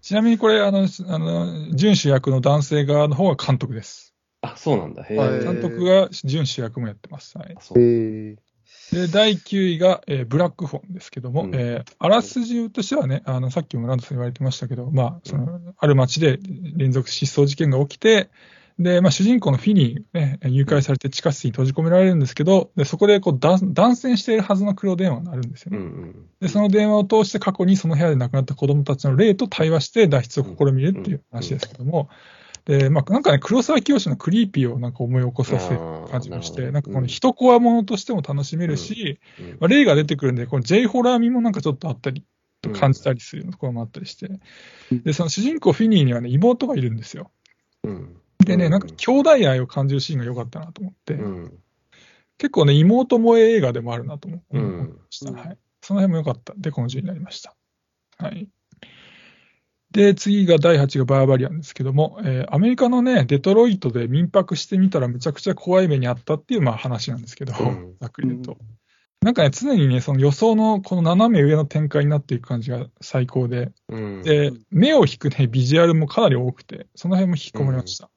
[0.00, 4.12] ちなみにこれ、あの、あの、準主役の男性側の方が監督です。
[4.40, 5.04] あ、そうなんだ。
[5.04, 5.16] へ。
[5.16, 7.38] 監督が準主役もやってます。
[7.38, 7.50] はい。
[7.50, 8.36] へえ。
[8.92, 16.38] で、第9位が、えーブラックフォンですけども、うんえーあらすじとしてはね、あの、さっきもランドさん言われてましたけど、まあ、その、ある町で
[16.76, 18.30] 連続失踪事件が起きて、
[18.78, 25.78] で、まあ、主人公のフィニー、ね、誘拐されて地下室に閉じ込められるんですけど、でそこでこう断断線しているはずの黒電話が鳴るんですよね。
[25.78, 26.26] うんうん。
[26.40, 32.08] で、その電話を通して過去にその部屋で亡くなった子供たちの霊と対話して脱出を試みるっていう話ですけども、
[32.64, 35.78] で、まあ、なんかね、黒沢清のクリーピーをなんか思い起こさせる
[36.10, 42.24] 感じもして、なんかこの一コアものとしても楽しめるし、うんまあ、霊が出てくるんで、この J ホラー味もなんかちょっとあったり、
[42.62, 44.28] と感じたりするところもあったりして、
[44.90, 47.32] で、その主人公フィニーにはね、妹がいるんですよ。
[47.82, 48.16] うん。
[48.38, 51.58] でね、なんか兄弟愛を感じるシーンが良かったなと思って、うん。
[52.38, 55.32] 結構ね、妹萌え映画でもあるなと思思いうんました。
[55.32, 55.58] はい。
[55.80, 56.54] その辺も良かった。
[56.56, 57.54] で、この順位になりました。
[58.18, 58.48] はい。
[59.92, 68.56] で、次が第8がバーバリアンですけども、えーアメリカのね、デトロイトで民泊してみたらむちゃくちゃ怖い目にあったっていう、まあ話なんですけど、うんざっくり言うと。
[69.22, 74.22] なんかね、常にね、その予想のこの斜め上の展開になっていく感じが最高で、うん。
[74.22, 78.10] で、目を引くね、ビジュアルもかなり多くて、その辺も引き込まれました。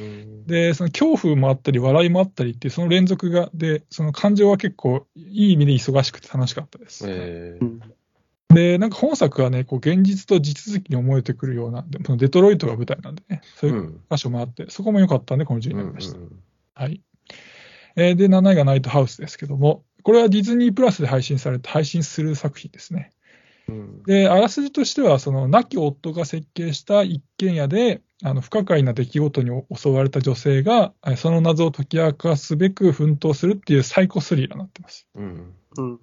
[0.00, 7.04] うん、で、その恐怖もあったり、笑いもあったりっていう、その連続が、で、その感情は結構、いい意味で忙しくて楽しかったです。
[7.08, 7.80] えーうん
[8.54, 14.00] で、なんか本作はね、こう現実と地続きに思えてくるような、でもデトロイトが舞台なんでね、そういううん。
[14.10, 16.18] 箇所もあって、そこも良かったんで、この順位になりました。
[16.18, 16.42] うん
[16.74, 17.02] はい。
[17.96, 23.10] えーで、7位がナイトハウスですけども、これはディズニープラスで配信されて、配信する作品ですね。
[23.68, 35.06] うんで、あらすじとしては、その亡き夫が設計した一軒家で、あの不可解な出来事に襲われた女性が、えその謎を解き明かすべく奮闘するっていうサイコスリラーになってます。
[35.14, 36.00] うんうん。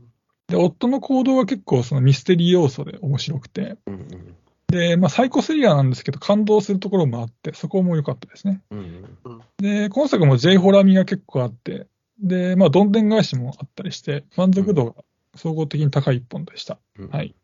[0.48, 4.36] で、夫の行動は結構そのミステリー要素で面白くて、うん
[4.68, 8.62] で、まあ、サイコスリアなんですけど、感動するところもあって、そこも良かったですね。
[8.72, 9.06] うん。
[9.58, 11.88] で、今作も J ホラミが結構あって、
[12.20, 14.94] で、まあ、どんでん返しもあったりして、満足度が
[15.36, 16.80] 総合的に高い一本でした。
[16.98, 17.36] うんはい。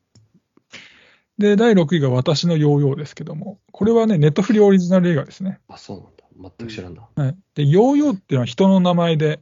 [1.38, 5.60] で、第6位が私のヨーヨーですけども、これはね、ネットフリオリジナル映画ですね。
[5.68, 6.06] あ、そうなん
[6.50, 6.52] だ。
[6.58, 7.08] 全く知らんな。
[7.16, 7.38] はい。
[7.56, 9.42] で、ヨーヨーっていうのは人の名前で、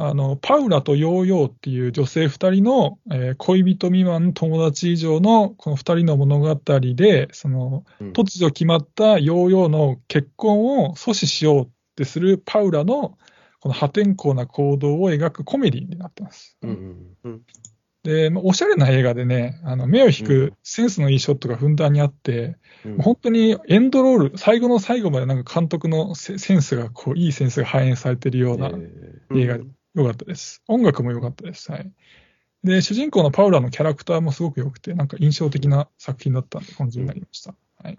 [0.00, 6.54] あの、パウラとヨーヨーっていう女性2人の、えー恋人未満の友達以上のこの2人の物語
[6.94, 8.12] で、その、うん。
[8.12, 13.18] 突如決まったヨーヨーの結婚を阻止しようってするパウラの
[13.58, 16.56] この破天荒な行動を描くコメディになってます。
[16.62, 17.42] うんうん。
[18.04, 22.98] で、まあおしゃれな映画でね、あの目を引うんくセンスのいいショットがふんだんにあって、うん。
[22.98, 29.64] 本当にエンドロール、最後の最後までなんか監督のセセンスが、こう、いいセンスが反映されてるようなえ映画で
[30.00, 30.62] 良かったです。
[30.68, 31.70] 音楽も良かったです。
[31.70, 31.90] はい。
[32.64, 37.54] で、主人公のパウラのキャラクターもすごく良くて、なんか印象的な作品だったんで、感じになりました。
[37.82, 37.98] はい。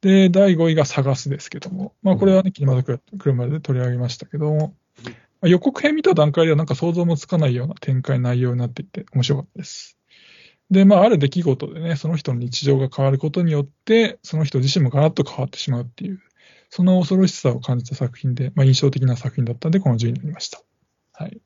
[0.00, 5.12] で、第5位が探すですけども、まあこれはね、キネマトクラブで取り上げましたけども、ま
[5.42, 9.96] あ予告編見た段階ではなんか想像もつかないような展開内容になっていて面白かったです。
[10.70, 16.20] で、まあある出来事でね、その人の日常が変わることによって、その人自身もガラッと変わってしまうっていう、
[16.68, 20.62] その恐ろしさを感じた作品で、まあ印象的な作品だったんで、この順位になりました。
[21.20, 21.40] はい。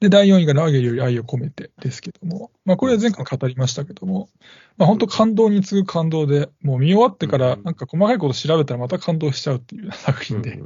[0.00, 4.30] で、第4位がラーゲリより愛を込めてですけども、まあこれは前回語りましたけども、
[4.78, 10.58] まあ本当感動に次ぐ感動で、もう見終わってからなんか細かいこと調べたらまた感動しちゃうっていう作品で、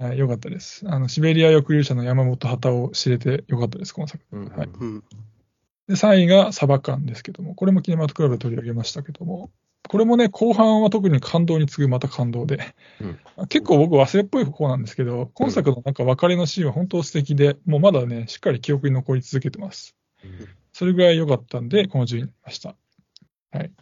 [0.00, 0.84] はい、よかったです。
[0.88, 5.04] あの、シベリア抑留者の山本畑を知れてよかったです、この作うんはいうん。
[5.86, 9.52] で、3位がサバ缶ですけども、これもキネマトクラブで取り上げましたけども、
[9.88, 12.74] これもね、後半は特に感動に次ぐまた感動で、
[13.48, 19.96] 結構僕忘れっぽい方なんですけど、今作のなんか別れのシーンは本当素敵で、もうまだね、しっかり記憶に残り続けてます。
[20.72, 22.76] それぐらい良かったんで、この順位になりました。
[23.50, 23.72] はい。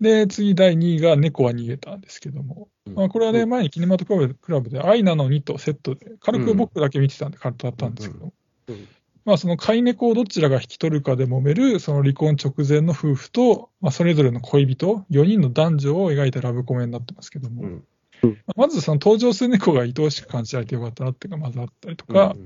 [0.00, 2.94] で、次、第2位が猫は逃げたんですけども、うん。
[2.94, 3.50] まあ、これはね、うん。
[3.50, 4.14] 前にキネマトク
[4.48, 8.32] ラブで愛なのにとセットで、軽く僕だけ見てたんで、軽くだったんですけど、
[8.68, 8.88] うん
[9.28, 17.84] まあ、その飼い猫をどちらが引き取るかで揉める、その離婚直前の夫婦と、まあ、それぞれの恋人、4人の男女を描いたラブコメになってますけども、うん。
[18.22, 22.36] まあまずその登場する猫が愛おしく感じられてよかったなっていうのがまずあったりとか、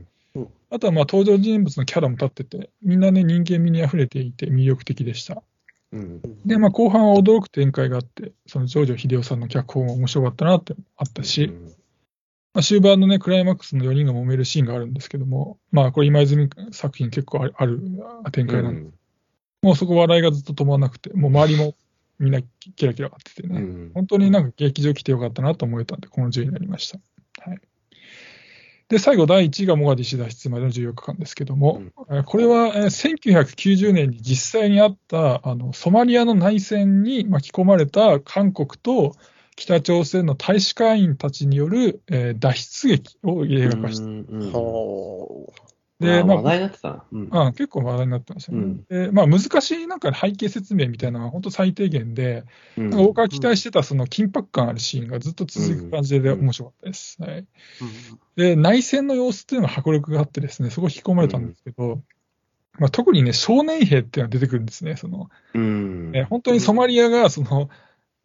[0.70, 5.40] あとはまあ登場人物のキャラも立ってて、みんなね、人間味に溢れていて魅力的でした。
[5.92, 6.20] うん。
[6.44, 11.52] で、まあ後半は驚く展開があって、そのジョージョ秀夫さんの脚本が面白かったなってあったし、
[12.54, 17.80] まあ、終盤のね、クライマックスの4人が揉めるシーンがあるんですけども、まあこれ今泉作品結構ある
[18.30, 18.90] 展開なんで、
[19.62, 21.74] もうそこ笑いがずっと止まらなくて、もう周りも
[22.18, 22.40] みんな
[22.76, 26.98] キラキラっててね、本当になんか劇場来てよかったなと思えたんで、この順位になりました。
[27.48, 27.60] はい。
[28.88, 31.80] で、最後、第1位がモガディシ脱出までの14日間ですけども、
[32.10, 39.16] えーこれはえー1990年に実際にあったあのソマリアの内戦に巻き込まれた韓国と
[39.56, 45.52] 北朝鮮の大使館員たちによる、えー脱出劇を映画化して、は
[46.02, 47.04] で、まあ話題になってたな。
[47.12, 47.28] うん。
[47.30, 48.58] あ結構話題になってましたね。
[48.58, 48.84] うん。
[48.84, 52.44] でまあ、難しいなんか背景説明みたいなのは本当最低限で、
[52.76, 52.90] うん。
[52.90, 56.40] なんか僕が期待してたその緊迫感あるシーンがずっと続く感じでうん。
[56.40, 57.22] 面白かったです。
[57.22, 57.46] はい、うん。
[58.36, 62.00] で、内戦の様子っていうのは迫力があってですね、そこ引き込まれたんですけど、
[62.78, 64.96] まあ、特にね、少年兵っていうのが出てくるんですね。
[64.96, 65.28] その。
[65.54, 66.12] うん。
[66.14, 67.68] え本当にソマリアがその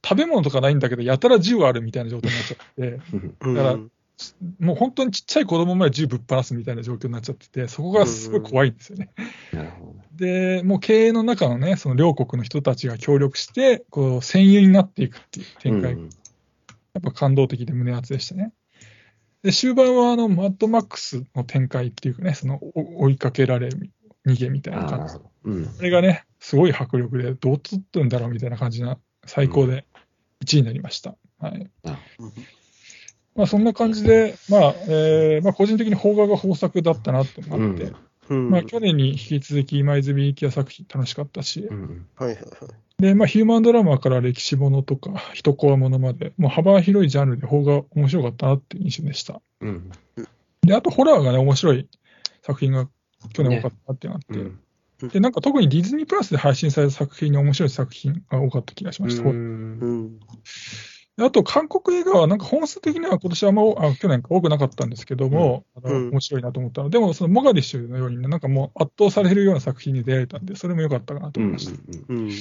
[0.07, 2.99] 食べ物とかないんだけど、やたら銃あるみたいな状態になっちゃって、
[3.43, 3.79] うんだから
[4.59, 9.11] もう本当にちっちゃい子供まで銃ぶっ放すみたいな状況になっちゃってて、そこがすごい怖いんですよね。
[10.15, 16.09] で、もう経営の中のね、その両国の人たちが協力して、こう、戦友になっていくっていう展開が、やっ
[17.03, 18.53] ぱ感動的で胸熱でしたね。
[19.43, 23.91] で、終盤はあの、マッドマックスの展開っていうかね、その、お追いかけられる
[24.25, 25.31] 逃げみたいな感じるほ。
[25.45, 25.51] ど。
[25.51, 25.65] うん。
[25.65, 29.85] これがね、すごい迫力で、どう撮ってんだろうみたいな感じな、最高で
[30.45, 31.15] 1位になりました。
[31.39, 31.69] はい。
[33.35, 37.95] まあ、そんな感じで、まあ、えーまあ、個人的に邦画が豊作だったなってのがあって、うん
[38.29, 43.01] うんまあ、去年に引き続き今泉幸也作品楽しかったし、うんはいはいはい。
[43.01, 49.39] で、まあ、ヒューマンドラマから歴史ものとか、人コアものまで、もう幅広いジャンルで邦画面白かったなっていう印象でした。
[49.61, 49.91] うん。
[50.63, 51.87] で、あとホラーがね、面白い
[52.41, 52.89] 作品が
[53.33, 54.59] 去年多かったなっていうのがあって、うん。
[55.01, 59.23] で、なんか特にディズニープラスで配信された作品に面白い作品が多かった気がしました。
[59.23, 60.19] うんうん。
[61.17, 71.81] であと、韓国映画はなんか本数的には今年はあんまあ去年多くなかったんですけども、あのうん面白いなと思ったので、でもそのモガディッシュのようにね、なんかもう圧倒されるような作品に出会えたんで、それも良かったかなとうん思いました。
[72.09, 72.31] うん。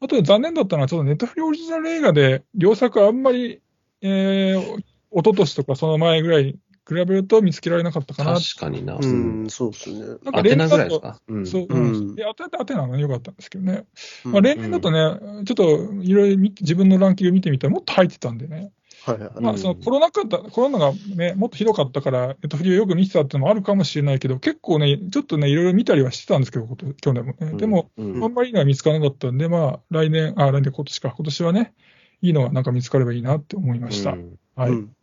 [0.00, 3.60] あと残念だったのは、ちょっとネットフリオリジナル映画で、両作あんまり、
[4.00, 4.78] えー、
[5.14, 6.56] 一昨年とかその前ぐらい
[6.86, 8.34] 比べると見つけられなかったかな。
[8.34, 8.96] 確かにな。
[9.00, 10.00] うん、そうですね。
[10.00, 11.20] なんかアテナぐらいですだとか。
[11.28, 11.46] うん。
[11.46, 12.18] そう、ううんん。
[12.18, 13.86] いや、アテナアテナが良かったんですけどね。
[14.26, 18.70] うんまあ、例年だとね、ちょっといろいろ自分のランキング見てみたらもっと入ってたんでね。
[19.04, 19.42] はいはいはい。
[19.42, 27.52] まあ、そのコロナ禍だ、コロナがね、もっとひどかったから、ネットフリをよく見てたっていうのもあるかもしれないけど、結構ね、ちょっとね、いろいろ見たりはしてたんですけど、こと去年もね。
[27.56, 31.74] でも、うん、あんまりいいのは見つからなかったんで、まあ、来年、あ、来年、今年か、今年はね、
[32.20, 34.12] いいのがなんか見つかればいいなって思いました。
[34.12, 34.96] うんはい、うん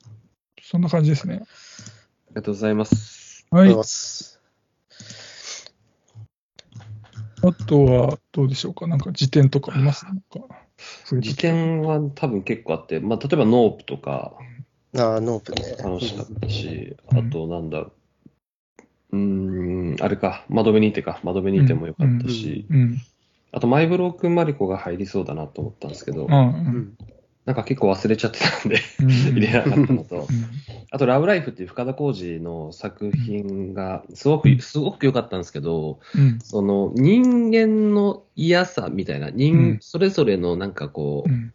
[0.64, 1.42] そんな感じですね。
[2.32, 3.46] ありがとうございます。
[3.52, 3.84] はいありがとうござい。
[3.84, 4.42] ます。
[7.44, 8.88] あとは、どうでしょうか？
[8.88, 10.06] なんか次点とか見ます？
[10.06, 10.14] か。
[11.20, 14.38] 次点は多分結構あって、まあ、例えばノープとか
[14.96, 15.76] ああ、ノープね。
[15.84, 17.92] 楽しかったし、うんあとなんだろ
[19.12, 19.18] う。
[19.18, 22.98] ん、あれか、窓辺にてか、窓辺にてもよかったし、うん。
[23.52, 26.98] あとマイブロークンマリコが入りそうだなと思ったんですけど、うん。
[27.46, 30.28] なんか結構忘れちゃってたんで、うん 入れなかったのとう、ん
[30.94, 36.40] あと、ラブライフっていう深田浩二の作品が、すごく、すごく良かったんですけど、うん。
[36.44, 41.54] その、人間の嫌さみたいな、人、うんそれぞれのなんかこう、うん。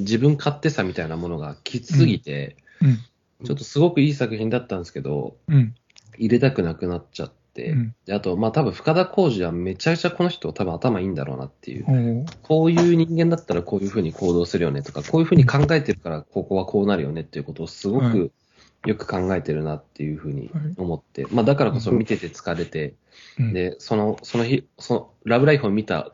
[0.00, 2.98] 自分勝手さみたいなものがきつすぎて、うん。
[3.46, 5.74] ちょっとすごくいい作品だったんですけど、うん。
[6.18, 7.94] 入れたくなくなっちゃって、うん。
[8.06, 11.86] であと、まあ多分深田浩二はめちゃくちゃこの人多分頭いいんだろうなっていう。
[12.42, 18.32] こういう人間だったらこういうふうに行動するよねとか、こういうふうに考えてるからここはこうなるよねっていうことをすごはく
[18.84, 20.74] よく考えてるなっていうふうにはい。
[20.76, 22.94] 思って、まあだからこそ見てて疲れて、
[23.38, 23.52] うん。
[23.52, 26.12] で、その、その日、そのラブライフを見た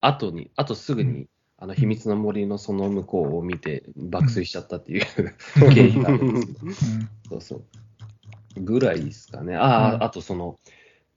[0.00, 1.26] 後に、あとすぐに、
[1.58, 5.06] あの秘密の森のその向こうを見て爆睡しちゃったっていう
[5.72, 6.74] 経緯があるんですけど、うん。
[7.30, 7.64] そうそう。
[8.60, 9.56] ぐらいですかね。
[9.56, 10.58] ああ、うんあとその、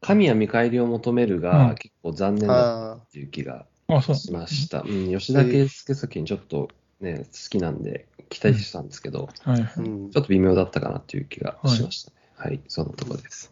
[0.02, 4.16] 神は見返りを求めるうんが結構残念だったあっていう気があ、そう。
[4.16, 4.82] しました。
[4.82, 6.70] うん、吉田圭介作品ちょっと
[7.02, 9.64] ね、好きなんで期待してたんですけど、はいはい。
[9.64, 9.74] あ。
[9.78, 12.18] うんちょっと微妙だったかなっていう気がしましたね。
[12.36, 13.52] はい、そのところです。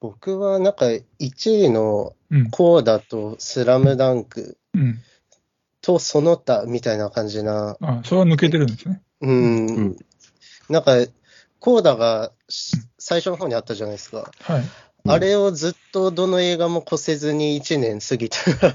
[0.00, 2.50] 僕はなんか1位のうん。
[2.50, 4.98] コーダとスラムダンクうん。
[5.80, 9.02] とその他みたいな感じな、あ、それは抜けてるんですね。
[9.20, 9.96] うん、うん。
[10.70, 10.96] なんか
[11.64, 14.30] コーダがし最初の方にあったじゃないですか。
[14.42, 14.60] はい。
[14.60, 14.66] うん
[15.06, 18.74] あれをずっとどの映画も越せずに1年過ぎたなっ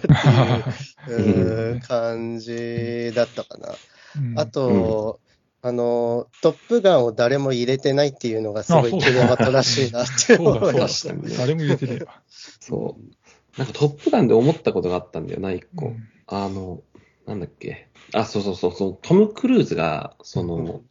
[1.07, 3.69] ていううん感じだったかな。
[4.15, 5.19] うんあと、
[5.63, 11.15] あの、トップガンを誰も入れてないっていうのがすごいキネマトらしいなって思いました。
[11.35, 12.21] 誰も入れてねえわ。
[12.59, 13.57] そう。
[13.57, 15.87] なんかトップガンで思ったことがあったんだよな、一個。
[15.87, 16.83] うんあの、
[17.25, 17.87] なんだっけ。
[18.13, 20.81] あ、そうそうそうそう、トム・クルーズが、その、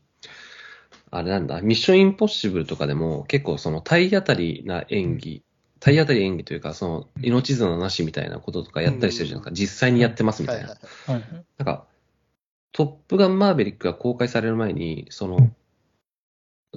[1.10, 5.42] あれなんだ、ミッション・インポッシブルとかでも結構その体当たりな演技、
[5.80, 9.66] 体当たり演技というか、その命綱なしみたいなこととかやったりしてるじゃないですか。
[9.66, 10.76] 実際にやってますみたいな。
[11.08, 11.86] なんか、
[12.72, 15.50] トップガンマーベリックが公開される前に、その、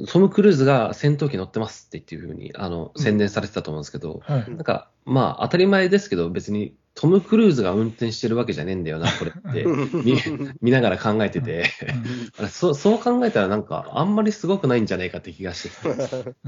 [0.07, 4.49] トム・クルーズが戦闘機乗ってますって言っていうふうに、あの、宣伝されてたと思うんですけど、はい。
[4.49, 9.65] なんか、まあ、当たり前ですけど、別にトム・クルーズが運転してるわけじゃねえんだよな、 これって、
[10.03, 10.15] 見
[10.61, 11.65] 見ながら考えてて、
[12.47, 15.89] そうそう考えたらなんか、あんまりすごくないんじゃないかって気がして。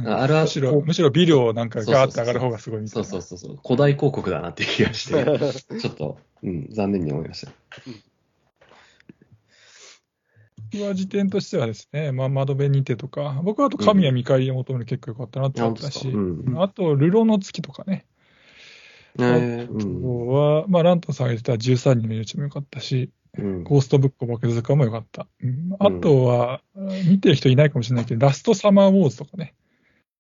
[0.06, 3.10] あれはむしろ、むしろビルをなんかガーッと上がる方がすごいみたそいうな。
[3.10, 5.26] そうそうそう、古代広告だなって気がして、
[5.82, 7.52] ちょっと、うん、残念に思いました。
[10.72, 16.52] 僕は時点としてはですね、まあ、窓辺にてとか、僕はあと神谷見返りを求める結構良かったなってあ思ったし、本当ですか？
[16.52, 16.64] うん。
[16.64, 18.06] あと、ルロの月とかね、
[19.20, 25.28] えーは、まあ、ラントンさんが言ってた13人の命も良かったし、うんゴーストブックお化け塚も良かった。
[25.42, 26.62] うんあとは、
[27.08, 29.56] 見てる人いないかもしれないけど、ラストサマーウォーズとかね。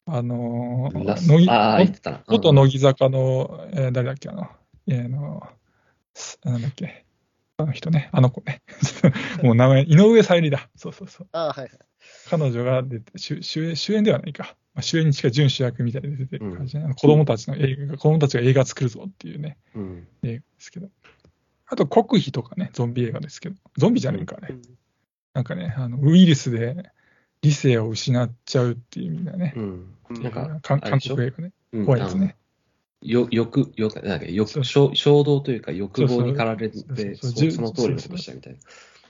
[0.05, 1.77] あのー乃木あ。
[2.27, 4.47] 元乃木坂の、えー誰だっけ、あの、
[4.87, 5.43] えーあの、
[6.13, 7.05] すなんだっけ、
[7.63, 8.61] あの人ね、あの子ね。
[9.41, 10.69] もう名前、井上さゆりだ。
[10.75, 11.27] そうそうそう。
[11.31, 11.69] あはいはい。
[12.29, 14.55] 彼女が出て主主演、主演ではないか。
[14.73, 20.07] まあ、主演に近い準主役みたいに出てる感じね、あの子供たちの映画、子供たちが映画作るぞっていうね、うん。
[20.23, 20.89] 映画ですけど。
[21.67, 24.57] あと、国費とかね、ゾンビ映画ですけど、ゾンビじゃないかね。
[25.33, 26.91] なんかね、あのウイルスで
[27.41, 29.53] 理性を失っちゃうっていう意味だね。
[29.55, 29.95] うん。
[30.09, 31.53] うんなんか、韓国映画ね。
[31.71, 32.35] うん怖いですね。
[33.03, 38.59] よ、欲、欲、なんだっけ、欲、衝衝動というか欲望に駆られて、その通りのことしたみたいな。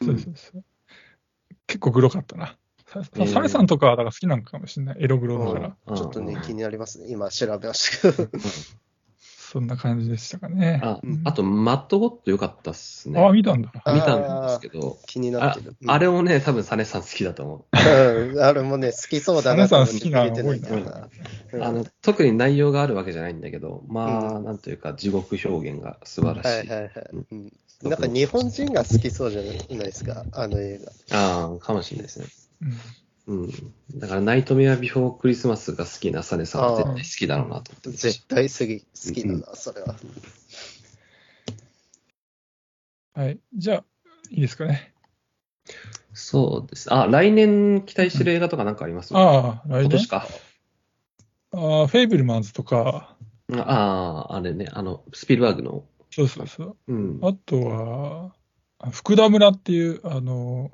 [0.06, 0.64] そうそうそう。
[1.68, 2.58] 結構グロかったな。
[2.88, 4.98] さえーサメさんとかはだから好きなのかもしれない。
[5.00, 5.78] エログロだから。
[5.88, 7.08] うんちょっとね、気になりますね。
[7.10, 8.30] 今調べましたけど。
[9.54, 10.82] そんな感じでしたかね。
[10.84, 13.22] あうんあと、マットゴット良かったっすね。
[13.22, 13.72] ああ、見たんだ。
[13.86, 15.76] あ見たんですけど、気になあってる。
[15.86, 17.78] あれをね、多分サネさん好きだと思う
[18.36, 21.10] んあれもね、好きそうだなと思ってサネさん好きな入れてないな
[21.54, 21.58] う。
[21.58, 26.68] うんあの、特に内容があるわけじゃないんだけど、まあ、なんというか、地獄表現が素晴らしい。
[26.68, 26.92] はいはいはい。
[27.32, 30.80] うんなんか日本人が好きそうじゃないですか、あの映
[31.12, 31.16] 画。
[31.16, 32.26] ああ、かもしれないですね。
[32.64, 33.52] うんうん。
[33.96, 39.96] だから、ナイトメアビフォークリスマスが好きなサネさんは絶対好きだろうなと思ってます絶対好き好きだな、それは。
[43.14, 43.40] はい。
[43.56, 43.84] じゃあ、
[44.30, 44.94] いいですかね。
[46.14, 46.94] そうです。
[46.94, 49.16] あ、来年期待してる映画とかなんかあります？
[49.16, 49.82] ああ、来年？
[49.84, 50.08] 今年。
[50.08, 50.28] か。
[51.56, 53.16] ああ、フェイブルマンズとか、
[53.56, 55.86] ああ、あれね、あの、スピルバーグの。
[56.12, 56.78] そうそうそう。
[56.88, 57.20] うん。
[57.22, 58.36] あとは、
[58.80, 60.72] あ福田村っていう、あの、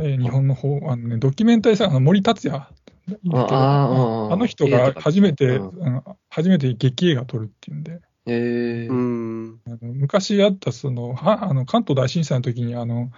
[0.00, 2.60] えー日本の方、あのね、ドキュメンタリーさん、あの森達也。
[2.60, 2.68] あ
[3.32, 3.44] あ
[4.30, 5.60] ああの人が初めて、
[6.28, 9.60] 初めて劇映画撮るっていうんで、ええうん。
[9.66, 13.10] あの昔あったそのはあの関東大震災の時にあの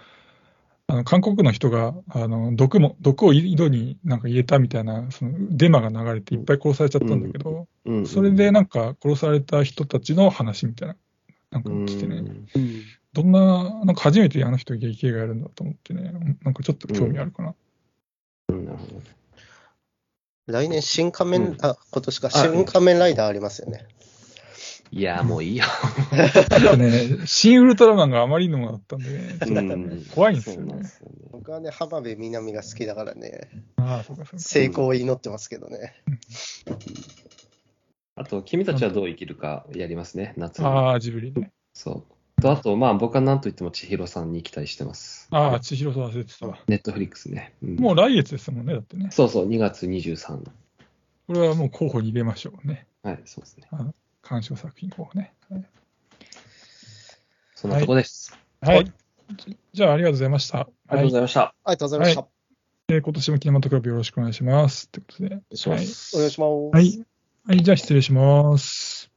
[0.87, 8.07] あの韓国の人があの毒も毒を井戸になんか入れたみたいなそのデマが流れていっぱい殺されちゃったんだけど、うん。
[8.07, 10.95] それでなんか殺された人たちの話みたいな、
[11.51, 12.47] なんかうん来てね、うん
[13.13, 17.55] どんな、なんか初めてあの人劇映画やるんだと思ってね、なんかちょっと興味あるかな。
[18.49, 19.01] うんなるほど。
[20.47, 23.85] 来年、新仮面、うんあ、今年か、あ新仮面ライダーありますよね。
[24.93, 25.63] いや、もういいよ。
[26.77, 30.89] ね、新ウルトラマンがあまりのものだったんでね、怖いんですよねよね。
[31.31, 34.39] 僕はね、浜辺美波が好きだからね、ああ、そうかそうか。
[34.39, 35.95] 成功を祈ってますけどね。
[38.15, 40.65] あと、君たちはどう生きるかやりますね、夏に。
[40.65, 41.51] ああ、ジブリね。
[41.73, 42.20] そう。
[42.41, 45.27] と、あと、まあ、僕は何と言っても千尋さんに期待してます。
[45.31, 46.59] ああ、千尋さん忘れてたわ。
[46.67, 47.53] ネットフリックスね。
[47.63, 49.09] うんもう来月ですもんね、だってね。
[49.11, 50.43] そうそう、2月23。
[51.27, 52.87] これはもう候補に入れましょうね。
[53.03, 53.67] はい、そうですね。
[54.21, 55.33] 鑑賞作品候補ね。
[55.49, 55.65] はい
[57.61, 58.35] そんなとこです。
[58.59, 58.75] はい。
[58.77, 58.91] はい
[59.37, 60.59] じじゃあ、ありがとうございました。
[60.59, 61.41] ありがとうございました。
[61.41, 62.21] ありがとうございました。
[62.21, 62.27] は
[62.89, 64.89] えー今年もキネマトクラブよろしくお願いします。
[64.89, 65.27] ということで。
[65.27, 66.49] お願いしますお願いします。
[66.73, 67.05] はい。
[67.45, 69.10] はい、じゃあ失礼します。